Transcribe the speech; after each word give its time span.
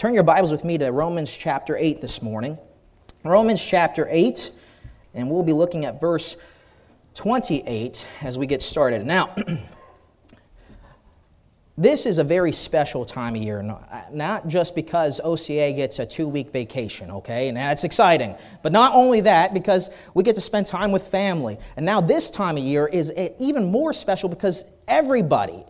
Turn 0.00 0.14
your 0.14 0.22
Bibles 0.22 0.50
with 0.50 0.64
me 0.64 0.78
to 0.78 0.90
Romans 0.92 1.36
chapter 1.36 1.76
8 1.76 2.00
this 2.00 2.22
morning. 2.22 2.56
Romans 3.22 3.62
chapter 3.62 4.08
8, 4.10 4.50
and 5.12 5.30
we'll 5.30 5.42
be 5.42 5.52
looking 5.52 5.84
at 5.84 6.00
verse 6.00 6.38
28 7.12 8.08
as 8.22 8.38
we 8.38 8.46
get 8.46 8.62
started. 8.62 9.04
Now, 9.04 9.34
this 11.76 12.06
is 12.06 12.16
a 12.16 12.24
very 12.24 12.50
special 12.50 13.04
time 13.04 13.34
of 13.34 13.42
year, 13.42 13.62
not 14.10 14.48
just 14.48 14.74
because 14.74 15.20
OCA 15.22 15.74
gets 15.74 15.98
a 15.98 16.06
two 16.06 16.28
week 16.28 16.50
vacation, 16.50 17.10
okay? 17.10 17.48
And 17.48 17.58
that's 17.58 17.84
exciting. 17.84 18.36
But 18.62 18.72
not 18.72 18.94
only 18.94 19.20
that, 19.20 19.52
because 19.52 19.90
we 20.14 20.24
get 20.24 20.34
to 20.36 20.40
spend 20.40 20.64
time 20.64 20.92
with 20.92 21.08
family. 21.08 21.58
And 21.76 21.84
now, 21.84 22.00
this 22.00 22.30
time 22.30 22.56
of 22.56 22.62
year 22.62 22.86
is 22.86 23.12
even 23.38 23.70
more 23.70 23.92
special 23.92 24.30
because 24.30 24.64
everybody, 24.88 25.62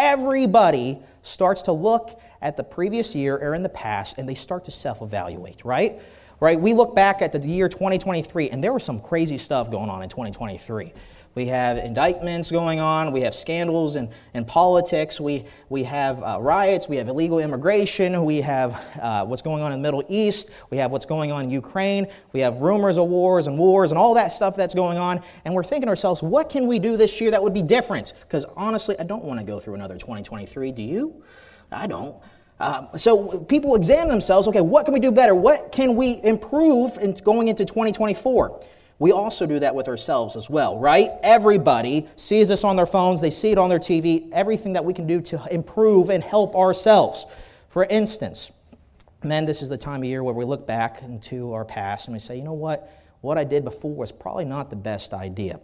everybody 0.00 0.98
starts 1.22 1.62
to 1.62 1.72
look 1.72 2.18
at 2.40 2.56
the 2.56 2.64
previous 2.64 3.14
year 3.14 3.36
or 3.36 3.54
in 3.54 3.62
the 3.62 3.68
past 3.68 4.16
and 4.18 4.28
they 4.28 4.34
start 4.34 4.64
to 4.64 4.70
self 4.70 5.02
evaluate, 5.02 5.64
right? 5.64 6.00
Right? 6.40 6.58
We 6.58 6.72
look 6.72 6.96
back 6.96 7.20
at 7.20 7.32
the 7.32 7.38
year 7.38 7.68
2023 7.68 8.48
and 8.48 8.64
there 8.64 8.72
was 8.72 8.82
some 8.82 8.98
crazy 9.00 9.36
stuff 9.36 9.70
going 9.70 9.90
on 9.90 10.02
in 10.02 10.08
2023. 10.08 10.92
We 11.36 11.46
have 11.46 11.78
indictments 11.78 12.50
going 12.50 12.80
on. 12.80 13.12
We 13.12 13.20
have 13.20 13.36
scandals 13.36 13.94
in, 13.94 14.10
in 14.34 14.44
politics. 14.44 15.20
We, 15.20 15.44
we 15.68 15.84
have 15.84 16.20
uh, 16.22 16.38
riots. 16.40 16.88
We 16.88 16.96
have 16.96 17.08
illegal 17.08 17.38
immigration. 17.38 18.24
We 18.24 18.40
have 18.40 18.72
uh, 19.00 19.24
what's 19.26 19.42
going 19.42 19.62
on 19.62 19.72
in 19.72 19.78
the 19.80 19.82
Middle 19.82 20.04
East. 20.08 20.50
We 20.70 20.78
have 20.78 20.90
what's 20.90 21.06
going 21.06 21.30
on 21.30 21.44
in 21.44 21.50
Ukraine. 21.50 22.08
We 22.32 22.40
have 22.40 22.62
rumors 22.62 22.98
of 22.98 23.06
wars 23.06 23.46
and 23.46 23.56
wars 23.56 23.92
and 23.92 23.98
all 23.98 24.14
that 24.14 24.32
stuff 24.32 24.56
that's 24.56 24.74
going 24.74 24.98
on. 24.98 25.22
And 25.44 25.54
we're 25.54 25.62
thinking 25.62 25.86
to 25.86 25.90
ourselves, 25.90 26.20
what 26.20 26.50
can 26.50 26.66
we 26.66 26.80
do 26.80 26.96
this 26.96 27.20
year 27.20 27.30
that 27.30 27.40
would 27.40 27.54
be 27.54 27.62
different? 27.62 28.12
Because 28.22 28.44
honestly, 28.56 28.98
I 28.98 29.04
don't 29.04 29.24
want 29.24 29.38
to 29.38 29.46
go 29.46 29.60
through 29.60 29.74
another 29.74 29.98
2023. 29.98 30.72
Do 30.72 30.82
you? 30.82 31.22
I 31.70 31.86
don't. 31.86 32.16
Um, 32.58 32.88
so 32.96 33.38
people 33.38 33.76
examine 33.76 34.08
themselves 34.08 34.48
okay, 34.48 34.60
what 34.60 34.84
can 34.84 34.92
we 34.92 35.00
do 35.00 35.12
better? 35.12 35.34
What 35.34 35.70
can 35.70 35.94
we 35.94 36.20
improve 36.24 36.98
in 36.98 37.14
going 37.14 37.46
into 37.48 37.64
2024? 37.64 38.60
We 39.00 39.12
also 39.12 39.46
do 39.46 39.58
that 39.58 39.74
with 39.74 39.88
ourselves 39.88 40.36
as 40.36 40.50
well, 40.50 40.78
right? 40.78 41.08
Everybody 41.22 42.06
sees 42.16 42.50
us 42.50 42.64
on 42.64 42.76
their 42.76 42.86
phones, 42.86 43.22
they 43.22 43.30
see 43.30 43.50
it 43.50 43.56
on 43.56 43.70
their 43.70 43.78
TV, 43.78 44.30
everything 44.30 44.74
that 44.74 44.84
we 44.84 44.92
can 44.92 45.06
do 45.06 45.22
to 45.22 45.42
improve 45.50 46.10
and 46.10 46.22
help 46.22 46.54
ourselves. 46.54 47.24
For 47.70 47.84
instance, 47.86 48.52
men, 49.24 49.46
this 49.46 49.62
is 49.62 49.70
the 49.70 49.78
time 49.78 50.02
of 50.02 50.04
year 50.04 50.22
where 50.22 50.34
we 50.34 50.44
look 50.44 50.66
back 50.66 51.02
into 51.02 51.54
our 51.54 51.64
past 51.64 52.08
and 52.08 52.14
we 52.14 52.18
say, 52.18 52.36
you 52.36 52.44
know 52.44 52.52
what? 52.52 52.92
What 53.22 53.38
I 53.38 53.44
did 53.44 53.64
before 53.64 53.94
was 53.94 54.12
probably 54.12 54.44
not 54.44 54.68
the 54.68 54.76
best 54.76 55.14
idea. 55.14 55.60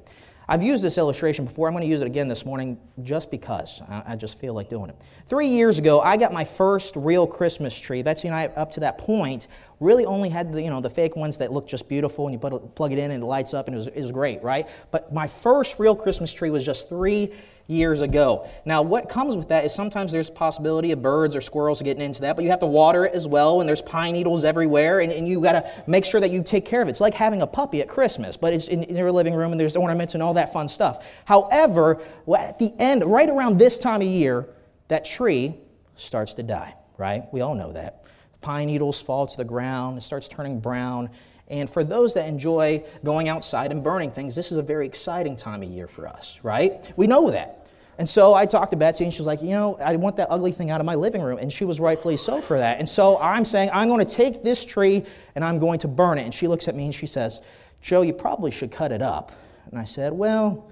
I've 0.49 0.63
used 0.63 0.83
this 0.83 0.97
illustration 0.97 1.45
before. 1.45 1.67
I'm 1.67 1.75
going 1.75 1.83
to 1.83 1.91
use 1.91 2.03
it 2.03 2.07
again 2.07 2.29
this 2.29 2.47
morning 2.47 2.79
just 3.03 3.31
because. 3.33 3.83
I, 3.89 4.15
just 4.15 4.39
feel 4.39 4.55
like 4.55 4.71
doing 4.71 4.91
it. 4.91 4.97
Three 5.27 5.49
years 5.49 5.79
ago, 5.79 6.01
I 6.01 6.17
got 6.17 6.33
my 6.33 6.45
first 6.45 6.95
real 6.95 7.27
Christmas 7.27 7.79
tree. 7.79 8.03
Betsy 8.03 8.29
and 8.29 8.37
I, 8.37 8.47
up 8.47 8.71
to 8.73 8.81
that 8.81 8.97
point, 8.97 9.49
really 9.81 10.07
only 10.07 10.29
had 10.29 10.53
the, 10.53 10.63
you 10.63 10.71
know, 10.71 10.81
the 10.81 10.91
fake 10.91 11.17
ones 11.17 11.37
that 11.39 11.53
look 11.53 11.67
just 11.67 11.89
beautiful 11.89 12.27
and 12.27 12.33
you 12.33 12.39
put 12.39 12.75
plug 12.77 12.93
it 12.93 12.99
in 12.99 13.11
and 13.11 13.23
it 13.23 13.27
lights 13.27 13.55
up 13.55 13.67
and 13.67 13.75
it 13.75 13.79
was, 13.79 13.87
it 13.89 14.01
was 14.01 14.13
great, 14.13 14.43
right? 14.43 14.69
But 14.93 15.13
my 15.13 15.27
first 15.27 15.81
real 15.81 15.97
Christmas 15.97 16.33
tree 16.33 16.51
was 16.51 16.65
just 16.65 16.89
three 16.89 17.33
years 17.67 18.01
ago. 18.01 18.49
Now, 18.65 18.83
what 18.83 19.09
comes 19.09 19.37
with 19.37 19.49
that 19.49 19.65
is 19.65 19.75
sometimes 19.75 20.13
there's 20.13 20.31
possibility 20.31 20.93
of 20.93 21.03
birds 21.03 21.35
or 21.35 21.41
squirrels 21.41 21.83
getting 21.83 22.03
into 22.03 22.21
that, 22.23 22.37
but 22.37 22.45
you 22.45 22.51
have 22.51 22.61
to 22.61 22.67
water 22.67 23.05
it 23.05 23.15
as 23.15 23.27
well, 23.27 23.61
and 23.61 23.69
there's 23.69 23.83
pine 23.83 24.13
needles 24.13 24.45
everywhere, 24.45 25.01
and, 25.01 25.13
and 25.13 25.27
you 25.27 25.41
got 25.41 25.53
to 25.53 25.85
make 25.87 26.05
sure 26.05 26.21
that 26.21 26.31
you 26.31 26.43
take 26.43 26.65
care 26.65 26.81
of 26.83 26.89
it. 26.89 26.93
It's 26.93 27.01
like 27.01 27.15
having 27.15 27.43
a 27.43 27.47
puppy 27.47 27.81
at 27.81 27.89
Christmas, 27.89 28.37
but 28.37 28.53
it's 28.53 28.69
in, 28.69 28.85
in 28.85 28.97
your 28.97 29.11
living 29.11 29.35
room, 29.35 29.53
and 29.53 29.61
there's 29.61 29.77
ornaments 29.77 30.15
and 30.15 30.23
all 30.23 30.35
that 30.35 30.53
fun 30.53 30.69
stuff. 30.69 31.05
However, 31.25 32.01
at 32.37 32.59
the 32.59 32.73
end, 32.79 33.05
right 33.05 33.29
around 33.29 33.59
this 33.59 33.79
time 33.79 34.01
of 34.01 34.07
year, 34.07 34.49
that 34.89 35.05
tree 35.05 35.57
starts 35.97 36.35
to 36.35 36.43
die, 36.43 36.75
right? 36.99 37.25
We 37.33 37.41
all 37.41 37.55
know 37.55 37.73
that. 37.73 38.05
Pine 38.41 38.69
needles 38.69 39.01
fall 39.01 39.27
to 39.27 39.37
the 39.37 39.45
ground, 39.45 39.99
it 39.99 40.03
starts 40.03 40.29
turning 40.29 40.61
brown. 40.61 41.11
And 41.49 41.71
for 41.71 41.85
those 41.85 42.15
that 42.15 42.29
enjoy 42.29 42.85
going 43.05 43.29
outside 43.29 43.71
and 43.71 43.83
burning 43.83 44.11
things, 44.11 44.35
this 44.35 44.51
is 44.51 44.59
a 44.59 44.63
very 44.63 44.87
exciting 44.87 45.37
time 45.37 45.63
of 45.63 45.69
year 45.69 45.87
for 45.87 46.09
us, 46.09 46.39
right? 46.43 46.93
We 46.97 47.07
know 47.07 47.31
that. 47.31 47.69
And 47.99 48.09
so 48.09 48.35
I 48.35 48.45
talked 48.45 48.73
to 48.73 48.77
Betsy, 48.77 49.05
and 49.05 49.13
she 49.13 49.21
was 49.21 49.27
like, 49.27 49.41
You 49.41 49.51
know, 49.51 49.77
I 49.77 49.97
want 49.97 50.17
that 50.17 50.29
ugly 50.31 50.53
thing 50.53 50.71
out 50.71 50.81
of 50.81 50.87
my 50.87 50.97
living 50.97 51.23
room. 51.23 51.39
And 51.39 51.51
she 51.53 51.65
was 51.65 51.81
rightfully 51.81 52.17
so 52.17 52.41
for 52.41 52.59
that. 52.59 52.79
And 52.79 52.89
so 52.89 53.19
I'm 53.21 53.45
saying, 53.45 53.71
I'm 53.73 53.89
going 53.89 54.05
to 54.05 54.15
take 54.15 54.43
this 54.43 54.65
tree 54.65 55.05
and 55.35 55.45
I'm 55.45 55.59
going 55.59 55.79
to 55.81 55.89
burn 55.89 56.19
it. 56.19 56.25
And 56.25 56.35
she 56.35 56.47
looks 56.47 56.69
at 56.69 56.75
me 56.75 56.85
and 56.85 56.95
she 56.95 57.07
says, 57.07 57.41
Joe, 57.81 58.03
you 58.03 58.13
probably 58.13 58.51
should 58.51 58.71
cut 58.71 58.93
it 58.93 59.01
up. 59.01 59.33
And 59.71 59.79
I 59.79 59.85
said, 59.85 60.13
Well, 60.13 60.69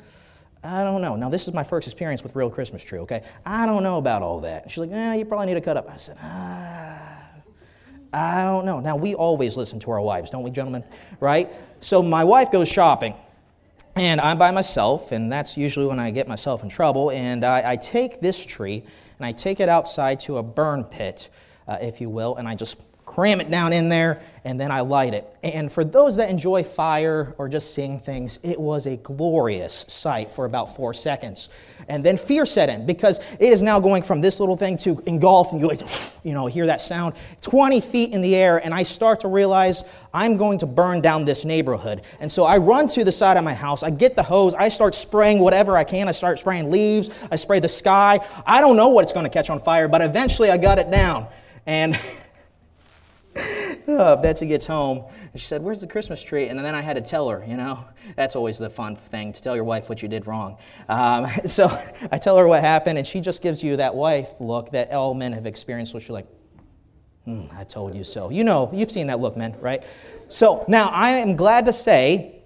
I 0.65 0.83
don't 0.83 1.03
know. 1.03 1.15
Now, 1.15 1.29
this 1.29 1.47
is 1.47 1.55
my 1.55 1.63
first 1.65 1.87
experience 1.87 2.23
with 2.23 2.35
real 2.35 2.51
Christmas 2.51 2.83
tree, 2.83 2.99
okay? 3.01 3.23
I 3.45 3.67
don't 3.67 3.83
know 3.83 3.99
about 3.99 4.23
all 4.23 4.41
that. 4.41 4.71
she's 4.71 4.79
like, 4.79 4.93
eh, 4.93 5.15
you 5.17 5.27
probably 5.27 5.47
need 5.47 5.55
to 5.55 5.61
cut 5.61 5.77
up. 5.77 5.91
I 5.91 5.99
said, 5.99 6.17
ah. 6.23 7.24
I 8.15 8.45
don't 8.45 8.65
know. 8.65 8.79
Now, 8.79 8.95
we 8.95 9.17
always 9.17 9.57
listen 9.57 9.81
to 9.81 9.91
our 9.91 10.01
wives, 10.01 10.31
don't 10.31 10.45
we, 10.45 10.51
gentlemen? 10.51 10.85
Right? 11.19 11.53
So, 11.81 12.01
my 12.01 12.23
wife 12.23 12.53
goes 12.53 12.69
shopping, 12.69 13.15
and 13.97 14.21
I'm 14.21 14.39
by 14.39 14.53
myself, 14.53 15.11
and 15.11 15.33
that's 15.33 15.57
usually 15.57 15.87
when 15.87 15.99
I 15.99 16.13
get 16.13 16.29
myself 16.29 16.63
in 16.63 16.69
trouble. 16.69 17.11
And 17.11 17.45
I, 17.45 17.73
I 17.73 17.77
take 17.77 18.21
this 18.21 18.45
tree 18.47 18.85
and 19.19 19.27
I 19.27 19.33
take 19.33 19.59
it 19.59 19.69
outside 19.69 20.21
to 20.21 20.39
a 20.39 20.43
burn 20.43 20.85
pit, 20.85 21.29
uh, 21.67 21.79
if 21.81 22.01
you 22.01 22.09
will, 22.09 22.37
and 22.37 22.47
I 22.47 22.55
just 22.55 22.77
cram 23.05 23.41
it 23.41 23.51
down 23.51 23.73
in 23.73 23.89
there, 23.89 24.23
and 24.45 24.61
then 24.61 24.71
I 24.71 24.81
light 24.81 25.15
it. 25.15 25.35
And 25.43 25.73
for 25.73 25.85
those 25.85 26.17
that 26.17 26.29
enjoy 26.29 26.65
fire 26.65 27.35
or 27.39 27.49
just 27.49 27.75
seeing 27.75 27.99
things, 27.99 28.39
it 28.43 28.61
was 28.61 28.87
a 28.87 28.97
glorious 28.99 29.87
sight 29.89 30.31
for 30.31 30.45
about 30.45 30.77
four 30.77 30.93
seconds. 30.93 31.49
And 31.89 32.05
then 32.05 32.19
fear 32.19 32.45
set 32.45 32.69
in 32.69 32.85
because 32.85 33.21
it 33.39 33.53
is 33.53 33.63
now 33.63 33.81
going 33.81 34.03
from 34.03 34.21
this 34.21 34.41
little 34.41 34.57
thing 34.57 34.77
to 34.79 35.03
engulf, 35.07 35.53
and 35.53 35.61
you, 35.61 35.71
you 36.23 36.35
know, 36.35 36.47
hear 36.47 36.67
that 36.67 36.81
sound 36.81 37.15
20 37.41 37.81
feet 37.81 38.13
in 38.13 38.21
the 38.21 38.37
air, 38.37 38.59
and 38.59 38.75
I 38.75 38.83
start 38.83 39.21
to 39.21 39.29
realize 39.29 39.83
I'm 40.13 40.37
going 40.37 40.59
to 40.59 40.67
burn 40.67 41.01
down 41.01 41.25
this 41.25 41.45
neighborhood. 41.45 42.03
And 42.21 42.31
so 42.31 42.45
I 42.45 42.59
run 42.59 42.87
to 42.89 43.05
the 43.05 43.13
side 43.13 43.37
of 43.37 43.45
my 43.45 43.55
house, 43.55 43.83
I 43.83 43.91
get 43.91 44.15
the 44.15 44.23
hose, 44.23 44.55
I 44.55 44.69
start 44.69 44.95
spraying 44.95 45.39
whatever 45.39 45.77
I 45.77 45.85
can. 45.85 46.09
I 46.09 46.13
start 46.13 46.39
spraying 46.39 46.71
leaves, 46.71 47.11
I 47.31 47.37
spray 47.37 47.61
the 47.61 47.69
sky. 47.69 48.21
I 48.47 48.61
don't 48.61 48.77
know 48.77 48.89
what 48.89 49.03
it's 49.03 49.13
going 49.13 49.25
to 49.25 49.31
catch 49.31 49.49
on 49.49 49.61
fire, 49.61 49.89
but 49.89 50.03
eventually 50.03 50.51
I 50.51 50.59
got 50.59 50.79
it 50.79 50.91
down. 50.91 51.29
And 51.67 51.99
oh, 53.89 54.17
Betsy 54.17 54.47
gets 54.47 54.67
home 54.67 55.05
and 55.33 55.41
she 55.41 55.47
said, 55.47 55.63
Where's 55.63 55.81
the 55.81 55.87
Christmas 55.87 56.23
tree? 56.23 56.49
And 56.49 56.59
then 56.59 56.75
I 56.75 56.83
had 56.83 56.97
to 56.97 57.03
tell 57.03 57.29
her, 57.29 57.45
you 57.47 57.57
know, 57.57 57.85
that's 58.17 58.37
always 58.37 58.59
the 58.59 58.71
fun 58.71 58.97
thing 58.97 59.33
to 59.33 59.43
tell 59.43 59.55
your 59.55 59.65
wife 59.65 59.89
what 59.89 60.03
you 60.03 60.09
did 60.09 60.27
wrong. 60.27 60.57
Um, 60.89 61.27
so 61.47 61.67
I 62.11 62.19
tell 62.19 62.37
her 62.37 62.47
what 62.47 62.61
happened, 62.61 62.99
and 62.99 63.07
she 63.07 63.21
just 63.21 63.43
gives 63.43 63.63
you 63.63 63.77
that 63.77 63.95
wife 63.95 64.31
look 64.41 64.71
that 64.71 64.93
all 64.93 65.15
men 65.15 65.33
have 65.33 65.47
experienced, 65.47 65.95
which 65.95 66.09
you're 66.09 66.15
like, 66.15 66.29
mm, 67.27 67.55
I 67.57 67.65
told 67.65 67.95
you 67.95 68.05
so. 68.05 68.31
You 68.31 68.45
know, 68.45 68.71
you've 68.73 68.91
seen 68.91 69.09
that 69.09 69.21
look, 69.21 69.37
men, 69.37 69.55
right? 69.61 69.83
So 70.29 70.65
now 70.69 70.89
I 70.89 71.11
am 71.11 71.37
glad 71.37 71.67
to 71.67 71.73
say 71.73 72.43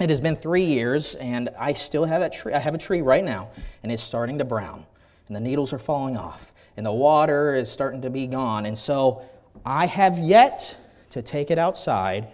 it 0.00 0.10
has 0.10 0.20
been 0.20 0.36
three 0.36 0.64
years, 0.64 1.14
and 1.14 1.50
I 1.58 1.72
still 1.72 2.04
have 2.04 2.20
that 2.20 2.32
tree. 2.32 2.52
I 2.52 2.58
have 2.58 2.74
a 2.74 2.78
tree 2.78 3.00
right 3.00 3.24
now, 3.24 3.50
and 3.82 3.92
it's 3.92 4.02
starting 4.02 4.38
to 4.38 4.44
brown, 4.44 4.84
and 5.28 5.36
the 5.36 5.40
needles 5.40 5.72
are 5.72 5.78
falling 5.78 6.16
off, 6.16 6.52
and 6.76 6.84
the 6.84 6.92
water 6.92 7.54
is 7.54 7.70
starting 7.70 8.02
to 8.02 8.10
be 8.10 8.26
gone. 8.26 8.66
And 8.66 8.76
so 8.76 9.22
I 9.64 9.86
have 9.86 10.18
yet 10.18 10.76
to 11.10 11.22
take 11.22 11.50
it 11.50 11.58
outside 11.58 12.28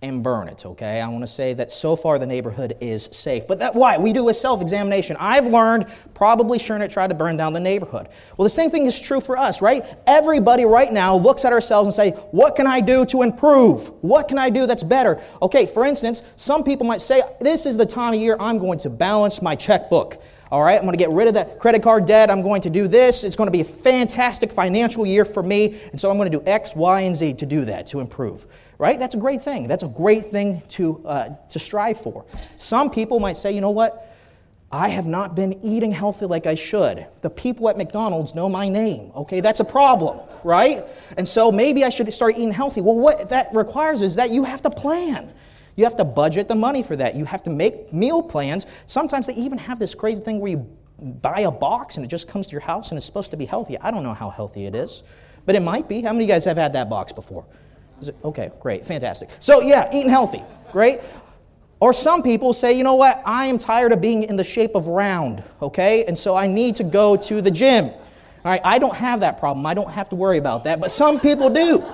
and 0.00 0.22
burn 0.22 0.46
it, 0.46 0.64
okay? 0.64 1.00
I 1.00 1.08
want 1.08 1.22
to 1.22 1.26
say 1.26 1.54
that 1.54 1.72
so 1.72 1.96
far 1.96 2.20
the 2.20 2.26
neighborhood 2.26 2.76
is 2.80 3.08
safe. 3.10 3.48
But 3.48 3.58
that 3.58 3.74
why? 3.74 3.98
We 3.98 4.12
do 4.12 4.28
a 4.28 4.34
self-examination. 4.34 5.16
I've 5.18 5.48
learned 5.48 5.86
probably 6.14 6.60
shouldn't 6.60 6.92
tried 6.92 7.10
to 7.10 7.16
burn 7.16 7.36
down 7.36 7.52
the 7.52 7.60
neighborhood. 7.60 8.08
Well, 8.36 8.44
the 8.44 8.50
same 8.50 8.70
thing 8.70 8.86
is 8.86 9.00
true 9.00 9.20
for 9.20 9.36
us, 9.36 9.60
right? 9.60 9.82
Everybody 10.06 10.64
right 10.64 10.92
now 10.92 11.16
looks 11.16 11.44
at 11.44 11.52
ourselves 11.52 11.88
and 11.88 11.94
say, 11.94 12.12
what 12.30 12.54
can 12.54 12.68
I 12.68 12.80
do 12.80 13.04
to 13.06 13.22
improve? 13.22 13.88
What 14.02 14.28
can 14.28 14.38
I 14.38 14.50
do 14.50 14.66
that's 14.66 14.84
better? 14.84 15.20
Okay, 15.42 15.66
for 15.66 15.84
instance, 15.84 16.22
some 16.36 16.62
people 16.62 16.86
might 16.86 17.00
say, 17.00 17.22
this 17.40 17.66
is 17.66 17.76
the 17.76 17.86
time 17.86 18.14
of 18.14 18.20
year 18.20 18.36
I'm 18.38 18.58
going 18.58 18.78
to 18.80 18.90
balance 18.90 19.42
my 19.42 19.56
checkbook. 19.56 20.22
All 20.50 20.62
right, 20.62 20.76
I'm 20.76 20.82
going 20.82 20.92
to 20.92 20.98
get 20.98 21.10
rid 21.10 21.28
of 21.28 21.34
that 21.34 21.58
credit 21.58 21.82
card 21.82 22.06
debt. 22.06 22.30
I'm 22.30 22.40
going 22.40 22.62
to 22.62 22.70
do 22.70 22.88
this. 22.88 23.22
It's 23.22 23.36
going 23.36 23.48
to 23.48 23.52
be 23.52 23.60
a 23.60 23.64
fantastic 23.64 24.50
financial 24.50 25.04
year 25.04 25.26
for 25.26 25.42
me. 25.42 25.78
And 25.90 26.00
so 26.00 26.10
I'm 26.10 26.16
going 26.16 26.30
to 26.30 26.38
do 26.38 26.44
X, 26.46 26.74
Y, 26.74 27.02
and 27.02 27.14
Z 27.14 27.34
to 27.34 27.46
do 27.46 27.66
that, 27.66 27.86
to 27.88 28.00
improve. 28.00 28.46
Right? 28.78 28.98
That's 28.98 29.14
a 29.14 29.18
great 29.18 29.42
thing. 29.42 29.68
That's 29.68 29.82
a 29.82 29.88
great 29.88 30.26
thing 30.26 30.62
to, 30.68 31.04
uh, 31.04 31.28
to 31.50 31.58
strive 31.58 32.00
for. 32.00 32.24
Some 32.56 32.90
people 32.90 33.20
might 33.20 33.36
say, 33.36 33.52
you 33.52 33.60
know 33.60 33.70
what? 33.70 34.06
I 34.70 34.88
have 34.88 35.06
not 35.06 35.34
been 35.34 35.64
eating 35.64 35.90
healthy 35.92 36.26
like 36.26 36.46
I 36.46 36.54
should. 36.54 37.06
The 37.22 37.30
people 37.30 37.68
at 37.68 37.78
McDonald's 37.78 38.34
know 38.34 38.48
my 38.48 38.68
name. 38.68 39.12
Okay, 39.16 39.40
that's 39.40 39.60
a 39.60 39.64
problem, 39.64 40.20
right? 40.44 40.82
And 41.16 41.26
so 41.26 41.50
maybe 41.50 41.84
I 41.84 41.88
should 41.88 42.12
start 42.12 42.34
eating 42.34 42.52
healthy. 42.52 42.82
Well, 42.82 42.96
what 42.96 43.30
that 43.30 43.48
requires 43.54 44.02
is 44.02 44.16
that 44.16 44.30
you 44.30 44.44
have 44.44 44.60
to 44.62 44.70
plan. 44.70 45.32
You 45.78 45.84
have 45.84 45.96
to 45.98 46.04
budget 46.04 46.48
the 46.48 46.56
money 46.56 46.82
for 46.82 46.96
that. 46.96 47.14
You 47.14 47.24
have 47.24 47.44
to 47.44 47.50
make 47.50 47.92
meal 47.92 48.20
plans. 48.20 48.66
Sometimes 48.86 49.28
they 49.28 49.34
even 49.34 49.58
have 49.58 49.78
this 49.78 49.94
crazy 49.94 50.24
thing 50.24 50.40
where 50.40 50.50
you 50.50 50.68
buy 51.00 51.42
a 51.42 51.52
box 51.52 51.96
and 51.96 52.04
it 52.04 52.08
just 52.08 52.26
comes 52.26 52.48
to 52.48 52.52
your 52.52 52.60
house 52.60 52.90
and 52.90 52.98
it's 52.98 53.06
supposed 53.06 53.30
to 53.30 53.36
be 53.36 53.44
healthy. 53.44 53.78
I 53.78 53.92
don't 53.92 54.02
know 54.02 54.12
how 54.12 54.28
healthy 54.28 54.66
it 54.66 54.74
is, 54.74 55.04
but 55.46 55.54
it 55.54 55.62
might 55.62 55.88
be. 55.88 56.00
How 56.00 56.12
many 56.12 56.24
of 56.24 56.28
you 56.28 56.34
guys 56.34 56.44
have 56.46 56.56
had 56.56 56.72
that 56.72 56.90
box 56.90 57.12
before? 57.12 57.46
It, 58.02 58.16
okay, 58.24 58.50
great, 58.58 58.84
fantastic. 58.84 59.30
So, 59.38 59.60
yeah, 59.60 59.88
eating 59.94 60.10
healthy, 60.10 60.42
great. 60.72 60.98
Or 61.78 61.92
some 61.92 62.24
people 62.24 62.52
say, 62.52 62.72
you 62.72 62.82
know 62.82 62.96
what, 62.96 63.22
I 63.24 63.46
am 63.46 63.56
tired 63.56 63.92
of 63.92 64.00
being 64.00 64.24
in 64.24 64.34
the 64.34 64.42
shape 64.42 64.74
of 64.74 64.88
round, 64.88 65.44
okay? 65.62 66.04
And 66.06 66.18
so 66.18 66.34
I 66.34 66.48
need 66.48 66.74
to 66.74 66.82
go 66.82 67.14
to 67.14 67.40
the 67.40 67.52
gym. 67.52 67.84
All 67.84 68.50
right, 68.50 68.60
I 68.64 68.80
don't 68.80 68.96
have 68.96 69.20
that 69.20 69.38
problem. 69.38 69.64
I 69.64 69.74
don't 69.74 69.92
have 69.92 70.08
to 70.08 70.16
worry 70.16 70.38
about 70.38 70.64
that, 70.64 70.80
but 70.80 70.90
some 70.90 71.20
people 71.20 71.48
do, 71.50 71.84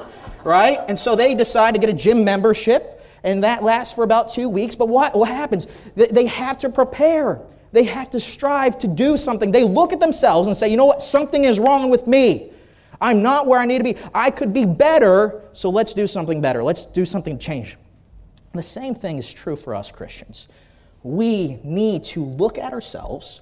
right? 0.42 0.78
And 0.88 0.98
so 0.98 1.14
they 1.14 1.34
decide 1.34 1.74
to 1.74 1.80
get 1.80 1.90
a 1.90 1.94
gym 1.94 2.24
membership, 2.24 2.93
and 3.24 3.42
that 3.42 3.64
lasts 3.64 3.92
for 3.94 4.04
about 4.04 4.28
two 4.28 4.48
weeks. 4.48 4.76
But 4.76 4.88
what, 4.88 5.16
what 5.16 5.28
happens? 5.28 5.66
They 5.96 6.26
have 6.26 6.58
to 6.58 6.68
prepare. 6.68 7.40
They 7.72 7.84
have 7.84 8.10
to 8.10 8.20
strive 8.20 8.78
to 8.78 8.86
do 8.86 9.16
something. 9.16 9.50
They 9.50 9.64
look 9.64 9.92
at 9.92 9.98
themselves 9.98 10.46
and 10.46 10.56
say, 10.56 10.68
you 10.68 10.76
know 10.76 10.84
what? 10.84 11.02
Something 11.02 11.44
is 11.44 11.58
wrong 11.58 11.90
with 11.90 12.06
me. 12.06 12.52
I'm 13.00 13.22
not 13.22 13.48
where 13.48 13.58
I 13.58 13.64
need 13.64 13.78
to 13.78 13.84
be. 13.84 13.96
I 14.14 14.30
could 14.30 14.52
be 14.52 14.64
better, 14.64 15.42
so 15.52 15.70
let's 15.70 15.94
do 15.94 16.06
something 16.06 16.40
better. 16.40 16.62
Let's 16.62 16.84
do 16.84 17.04
something 17.04 17.36
to 17.36 17.44
change. 17.44 17.76
The 18.52 18.62
same 18.62 18.94
thing 18.94 19.18
is 19.18 19.32
true 19.32 19.56
for 19.56 19.74
us 19.74 19.90
Christians. 19.90 20.46
We 21.02 21.58
need 21.64 22.04
to 22.04 22.24
look 22.24 22.56
at 22.56 22.72
ourselves 22.72 23.40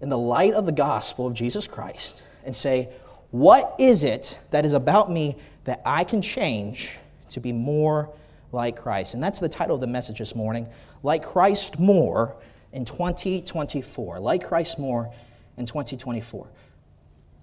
in 0.00 0.08
the 0.08 0.18
light 0.18 0.54
of 0.54 0.64
the 0.66 0.72
gospel 0.72 1.26
of 1.26 1.34
Jesus 1.34 1.66
Christ 1.66 2.22
and 2.44 2.54
say, 2.54 2.90
what 3.30 3.74
is 3.78 4.04
it 4.04 4.38
that 4.52 4.64
is 4.64 4.74
about 4.74 5.10
me 5.10 5.36
that 5.64 5.82
I 5.84 6.04
can 6.04 6.22
change 6.22 6.96
to 7.30 7.40
be 7.40 7.52
more 7.52 8.10
like 8.54 8.76
Christ? 8.76 9.12
And 9.14 9.22
that's 9.22 9.40
the 9.40 9.48
title 9.48 9.74
of 9.74 9.80
the 9.80 9.86
message 9.86 10.18
this 10.18 10.34
morning 10.34 10.68
Like 11.02 11.22
Christ 11.22 11.78
More 11.78 12.34
in 12.72 12.84
2024. 12.84 14.20
Like 14.20 14.42
Christ 14.42 14.78
More 14.78 15.12
in 15.58 15.66
2024. 15.66 16.46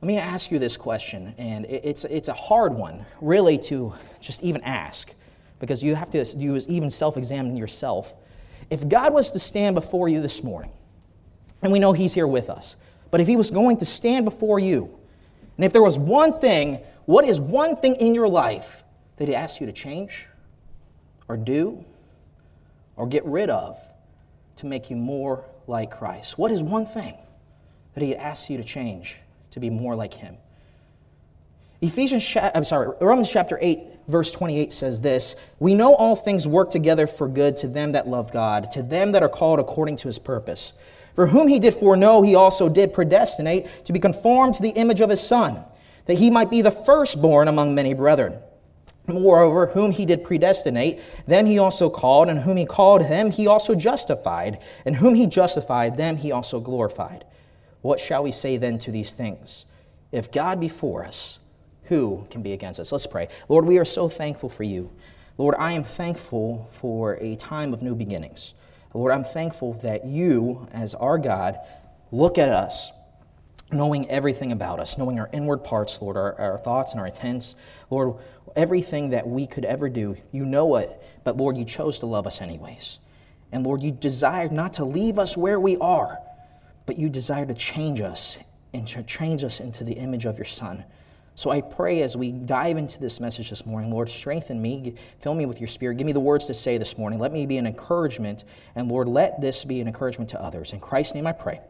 Let 0.02 0.08
me 0.08 0.18
ask 0.18 0.50
you 0.50 0.58
this 0.58 0.78
question, 0.78 1.36
and 1.38 1.66
it's, 1.66 2.06
it's 2.06 2.28
a 2.28 2.34
hard 2.34 2.74
one, 2.74 3.06
really, 3.22 3.60
to 3.60 3.94
just 4.20 4.42
even 4.42 4.62
ask, 4.62 5.14
because 5.60 5.84
you 5.84 5.94
have 5.94 6.10
to 6.10 6.26
you 6.36 6.60
even 6.68 6.90
self 6.90 7.18
examine 7.18 7.56
yourself. 7.56 8.16
If 8.72 8.90
God 8.90 9.14
was 9.14 9.32
to 9.34 9.40
stand 9.40 9.76
before 9.76 10.10
you 10.10 10.20
this 10.20 10.44
morning, 10.44 10.72
and 11.62 11.72
we 11.72 11.78
know 11.78 11.94
He's 11.94 12.16
here 12.16 12.26
with 12.26 12.50
us, 12.50 12.78
but 13.12 13.22
if 13.22 13.28
He 13.28 13.36
was 13.36 13.52
going 13.52 13.78
to 13.78 13.86
stand 13.86 14.26
before 14.26 14.58
you 14.58 14.98
and 15.62 15.66
if 15.68 15.74
there 15.74 15.82
was 15.84 16.00
one 16.00 16.40
thing, 16.40 16.80
what 17.06 17.24
is 17.24 17.40
one 17.40 17.76
thing 17.76 17.96
in 17.98 18.16
your 18.16 18.28
life 18.28 18.84
that 19.18 19.28
He 19.28 19.36
asks 19.36 19.62
you 19.62 19.68
to 19.68 19.72
change 19.72 20.28
or 21.32 21.38
do 21.38 21.86
or 22.98 23.08
get 23.08 23.24
rid 23.24 23.50
of 23.50 23.80
to 24.58 24.66
make 24.66 24.90
you 24.90 24.98
more 24.98 25.46
like 25.66 25.90
Christ? 25.90 26.38
What 26.38 26.52
is 26.52 26.62
one 26.62 26.86
thing 26.86 27.16
that 27.94 28.04
He 28.04 28.14
asks 28.18 28.50
you 28.50 28.58
to 28.58 28.66
change 28.66 29.16
to 29.52 29.62
be 29.62 29.70
more 29.70 29.96
like 29.96 30.14
Him? 30.14 30.36
Ephesians, 31.80 32.36
I'm 32.54 32.66
sorry, 32.66 32.94
Romans 33.00 33.32
chapter 33.32 33.58
8, 33.62 33.80
verse 34.10 34.34
28 34.34 34.74
says 34.74 35.00
this 35.00 35.38
We 35.58 35.74
know 35.74 35.96
all 35.96 36.18
things 36.18 36.50
work 36.50 36.70
together 36.70 37.08
for 37.08 37.30
good 37.30 37.56
to 37.58 37.68
them 37.70 37.94
that 37.94 38.10
love 38.10 38.34
God, 38.34 38.70
to 38.72 38.84
them 38.84 39.14
that 39.14 39.24
are 39.24 39.30
called 39.30 39.62
according 39.62 39.96
to 39.98 40.10
His 40.10 40.20
purpose. 40.20 40.74
For 41.16 41.28
whom 41.28 41.48
he 41.48 41.60
did 41.60 41.74
foreknow, 41.74 42.22
he 42.22 42.36
also 42.36 42.70
did 42.70 42.94
predestinate 42.94 43.68
to 43.86 43.94
be 43.94 44.00
conformed 44.00 44.56
to 44.56 44.62
the 44.62 44.70
image 44.70 45.02
of 45.02 45.10
his 45.10 45.20
Son, 45.20 45.62
that 46.06 46.18
he 46.18 46.30
might 46.30 46.50
be 46.50 46.62
the 46.62 46.72
firstborn 46.72 47.50
among 47.50 47.76
many 47.76 47.94
brethren. 47.94 48.38
Moreover, 49.12 49.68
whom 49.68 49.92
he 49.92 50.06
did 50.06 50.24
predestinate, 50.24 51.02
them 51.28 51.46
he 51.46 51.60
also 51.60 51.90
called, 51.90 52.30
and 52.30 52.40
whom 52.40 52.58
he 52.58 52.66
called, 52.66 53.02
them 53.04 53.32
he 53.32 53.48
also 53.48 53.76
justified, 53.76 54.60
and 54.86 54.96
whom 54.96 55.16
he 55.16 55.28
justified, 55.28 55.98
them 55.98 56.18
he 56.18 56.32
also 56.32 56.60
glorified. 56.60 57.26
What 57.82 58.00
shall 58.00 58.24
we 58.24 58.32
say 58.32 58.58
then 58.58 58.78
to 58.80 58.92
these 58.92 59.14
things? 59.14 59.66
If 60.12 60.32
God 60.32 60.60
be 60.60 60.68
for 60.68 61.06
us, 61.06 61.40
who 61.84 62.26
can 62.30 62.42
be 62.42 62.54
against 62.54 62.80
us? 62.80 62.92
Let's 62.92 63.08
pray. 63.08 63.28
Lord, 63.50 63.66
we 63.66 63.78
are 63.78 63.86
so 63.86 64.08
thankful 64.08 64.50
for 64.50 64.64
you. 64.64 64.92
Lord, 65.38 65.56
I 65.58 65.74
am 65.74 65.84
thankful 65.84 66.68
for 66.70 67.16
a 67.16 67.36
time 67.36 67.74
of 67.74 67.82
new 67.82 67.96
beginnings. 67.96 68.54
Lord, 68.94 69.12
I'm 69.12 69.24
thankful 69.24 69.74
that 69.76 70.06
you, 70.06 70.68
as 70.72 70.94
our 70.94 71.18
God, 71.18 71.60
look 72.12 72.38
at 72.38 72.50
us, 72.50 72.92
knowing 73.72 74.10
everything 74.10 74.52
about 74.52 74.80
us, 74.80 74.98
knowing 74.98 75.20
our 75.20 75.30
inward 75.32 75.60
parts, 75.60 76.02
Lord, 76.02 76.18
our, 76.18 76.40
our 76.40 76.58
thoughts 76.58 76.92
and 76.92 77.00
our 77.00 77.08
intents. 77.08 77.56
Lord, 77.90 78.16
everything 78.56 79.12
that 79.12 79.28
we 79.28 79.48
could 79.48 79.66
ever 79.66 79.90
do, 79.90 80.16
you 80.32 80.46
know 80.46 80.76
it, 80.76 81.02
but 81.24 81.38
Lord, 81.38 81.58
you 81.58 81.66
chose 81.66 82.00
to 82.00 82.06
love 82.06 82.28
us 82.28 82.42
anyways. 82.42 83.00
And 83.52 83.66
Lord, 83.66 83.84
you 83.84 83.92
desired 83.92 84.52
not 84.52 84.74
to 84.74 84.86
leave 84.86 85.20
us 85.20 85.36
where 85.36 85.60
we 85.60 85.78
are, 85.78 86.18
but 86.86 86.98
you 86.98 87.10
desire 87.10 87.46
to 87.46 87.54
change 87.54 88.02
us 88.02 88.38
and 88.74 88.88
to 88.88 89.04
change 89.04 89.44
us 89.44 89.60
into 89.60 89.84
the 89.84 89.94
image 89.94 90.26
of 90.26 90.38
your 90.38 90.46
Son. 90.46 90.84
So 91.36 91.50
I 91.50 91.62
pray 91.62 92.02
as 92.02 92.18
we 92.18 92.32
dive 92.32 92.78
into 92.78 93.00
this 93.00 93.20
message 93.20 93.50
this 93.50 93.66
morning, 93.66 93.90
Lord, 93.90 94.10
strengthen 94.10 94.62
me, 94.62 94.96
fill 95.20 95.34
me 95.34 95.46
with 95.46 95.60
your 95.60 95.68
spirit, 95.68 95.96
give 95.96 96.06
me 96.06 96.14
the 96.14 96.20
words 96.20 96.46
to 96.48 96.54
say 96.54 96.78
this 96.78 96.98
morning. 96.98 97.20
Let 97.20 97.32
me 97.32 97.46
be 97.46 97.58
an 97.58 97.66
encouragement, 97.66 98.44
and 98.76 98.90
Lord, 98.90 99.08
let 99.08 99.40
this 99.42 99.64
be 99.64 99.82
an 99.82 99.88
encouragement 99.88 100.30
to 100.32 100.42
others. 100.42 100.74
In 100.74 100.80
Christ's 100.80 101.16
name 101.16 101.26
I 101.26 101.32
pray. 101.32 101.62